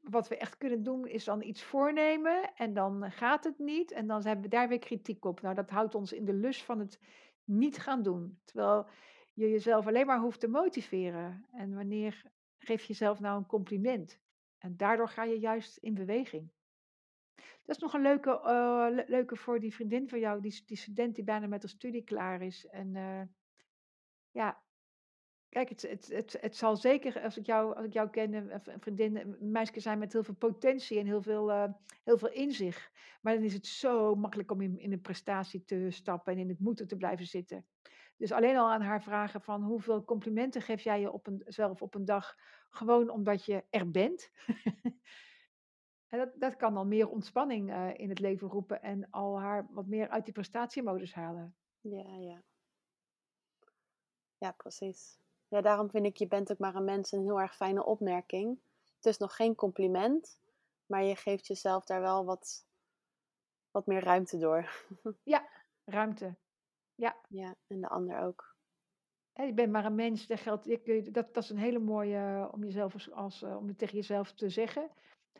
[0.00, 4.06] wat we echt kunnen doen is dan iets voornemen en dan gaat het niet en
[4.06, 5.40] dan hebben we daar weer kritiek op.
[5.40, 7.00] Nou, dat houdt ons in de lust van het
[7.44, 8.40] niet gaan doen.
[8.44, 8.88] Terwijl
[9.32, 11.46] je jezelf alleen maar hoeft te motiveren.
[11.50, 12.22] En wanneer
[12.58, 14.20] geef je jezelf nou een compliment?
[14.58, 16.52] En daardoor ga je juist in beweging.
[17.34, 21.24] Dat is nog een leuke, uh, leuke voor die vriendin van jou, die, student die
[21.24, 22.66] bijna met haar studie klaar is.
[22.66, 22.92] En
[24.30, 24.62] ja,
[25.54, 28.80] kijk, het, het, het, het zal zeker, als ik jou, als ik jou ken, een
[28.80, 31.64] vriendin, een meisje zijn met heel veel potentie en heel veel, uh,
[32.04, 32.90] heel veel inzicht.
[33.22, 36.48] Maar dan is het zo makkelijk om in, in een prestatie te stappen en in
[36.48, 37.66] het moeten te blijven zitten.
[38.16, 41.82] Dus alleen al aan haar vragen van hoeveel complimenten geef jij je op een, zelf
[41.82, 42.34] op een dag,
[42.70, 44.30] gewoon omdat je er bent.
[46.12, 49.86] en dat, dat kan al meer ontspanning in het leven roepen en al haar wat
[49.86, 51.56] meer uit die prestatiemodus halen.
[51.80, 52.42] Ja, ja.
[54.38, 55.23] Ja, precies.
[55.54, 58.60] Ja, daarom vind ik, je bent ook maar een mens, een heel erg fijne opmerking.
[58.96, 60.40] Het is nog geen compliment,
[60.86, 62.66] maar je geeft jezelf daar wel wat,
[63.70, 64.86] wat meer ruimte door.
[65.34, 65.48] ja,
[65.84, 66.36] ruimte.
[66.94, 67.16] Ja.
[67.28, 68.56] Ja, en de ander ook.
[69.32, 70.84] Hey, je bent maar een mens, dat, geldt,
[71.14, 73.96] dat, dat is een hele mooie uh, om, jezelf als, als, uh, om het tegen
[73.96, 74.90] jezelf te zeggen.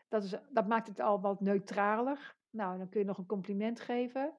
[0.08, 2.36] Dat, is, dat maakt het al wat neutraler.
[2.50, 4.32] Nou, dan kun je nog een compliment geven.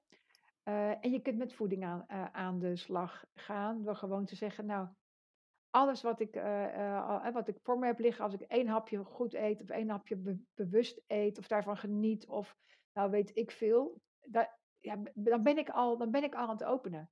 [0.64, 4.66] Uh, en je kunt met voeding aan, aan de slag gaan door gewoon te zeggen,
[4.66, 4.88] nou,
[5.76, 6.34] alles wat ik,
[7.34, 10.16] wat ik voor me heb liggen, als ik één hapje goed eet of één hapje
[10.16, 12.56] be bewust eet of daarvan geniet of
[12.94, 14.50] nou weet ik veel, dat,
[14.80, 17.10] ja, dan, ben ik al, dan ben ik al aan het openen.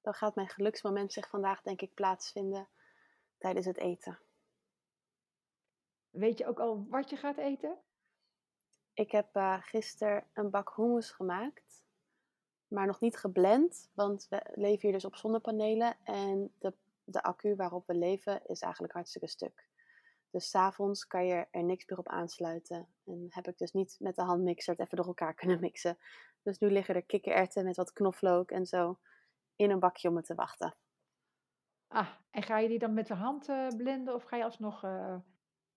[0.00, 2.68] Dan gaat mijn geluksmoment zich vandaag, denk ik, plaatsvinden
[3.38, 4.18] tijdens het eten.
[6.10, 7.78] Weet je ook al wat je gaat eten?
[8.92, 11.84] Ik heb uh, gisteren een bak hummus gemaakt,
[12.68, 16.72] maar nog niet geblend, want we leven hier dus op zonnepanelen en de,
[17.06, 19.68] de accu waarop we leven is eigenlijk hartstikke stuk.
[20.30, 22.88] Dus s'avonds kan je er niks meer op aansluiten.
[23.04, 25.98] En heb ik dus niet met de handmixer het even door elkaar kunnen mixen.
[26.42, 28.98] Dus nu liggen er kikkererwten met wat knoflook en zo
[29.56, 30.74] in een bakje om me te wachten.
[31.88, 34.84] Ah, en ga je die dan met de hand uh, blenden of ga je alsnog...
[34.84, 35.16] Uh...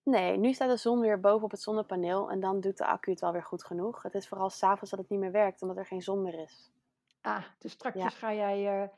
[0.03, 3.11] Nee, nu staat de zon weer boven op het zonnepaneel en dan doet de accu
[3.11, 4.03] het wel weer goed genoeg.
[4.03, 6.71] Het is vooral s'avonds dat het niet meer werkt, omdat er geen zon meer is.
[7.21, 8.09] Ah, dus straks ja.
[8.09, 8.89] ga, jij, uh,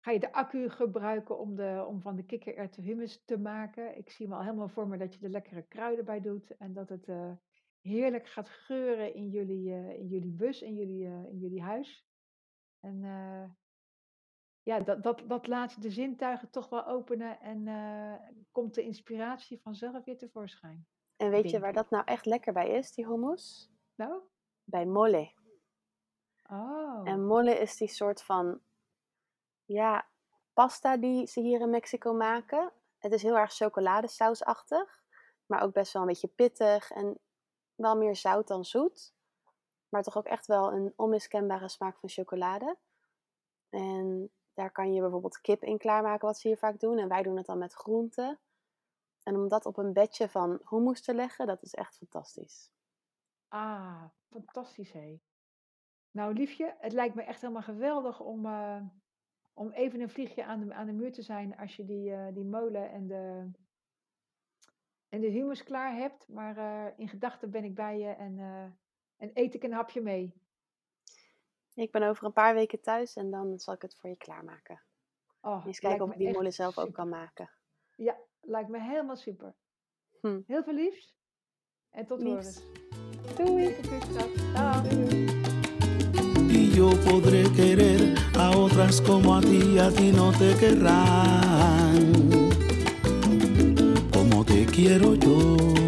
[0.00, 3.96] ga je de accu gebruiken om, de, om van de kikkererwten hummus te maken.
[3.96, 6.72] Ik zie me al helemaal voor me dat je er lekkere kruiden bij doet en
[6.72, 7.08] dat het
[7.80, 12.06] heerlijk gaat geuren in jullie, uh, in jullie bus, in jullie, uh, in jullie huis.
[12.80, 13.00] En
[14.62, 17.68] ja, dat, dat, dat laat de zintuigen toch wel openen en
[18.52, 20.86] komt de inspiratie vanzelf weer tevoorschijn.
[21.16, 23.70] En weet je waar dat nou echt lekker bij is, die hummus?
[23.94, 24.22] Nou?
[24.64, 25.32] Bij mole.
[26.50, 27.00] Oh.
[27.04, 28.60] En mole is die soort van,
[29.72, 30.06] ja,
[30.52, 32.72] pasta die ze hier in Mexico maken.
[32.98, 35.02] Het is heel erg chocoladesausachtig,
[35.46, 37.18] maar ook best wel een beetje pittig en
[37.74, 39.14] wel meer zout dan zoet.
[39.88, 42.76] Maar toch ook echt wel een onmiskenbare smaak van chocolade.
[43.68, 46.98] En daar kan je bijvoorbeeld kip in klaarmaken, wat ze hier vaak doen.
[46.98, 48.38] En wij doen het dan met groenten.
[49.22, 52.70] En om dat op een bedje van hummus te leggen, dat is echt fantastisch.
[53.48, 55.20] Ah, fantastisch hé.
[56.10, 58.82] Nou liefje, het lijkt me echt helemaal geweldig om, uh,
[59.60, 62.26] om even een vliegje aan de, aan de muur te zijn als je die, uh,
[62.32, 63.50] die molen en de,
[65.08, 66.28] en de humus klaar hebt.
[66.28, 68.62] Maar uh, in gedachten ben ik bij je en, uh,
[69.16, 70.34] en eet ik een hapje mee.
[71.74, 74.82] Ik ben over een paar weken thuis en dan zal ik het voor je klaarmaken.
[75.40, 76.88] Oh, Eens kijken of ik die molen zelf super.
[76.88, 77.50] ook kan maken.
[77.96, 79.54] Ja, lijkt me helemaal super.
[80.20, 80.40] Hm.
[80.46, 81.14] Heel veel liefs.
[81.90, 82.54] En tot horen.
[83.36, 83.76] Doei.
[84.54, 85.39] Dag.
[86.50, 92.12] Y yo podré querer a otras como a ti, a ti no te querrán.
[94.12, 95.79] como te quiero yo.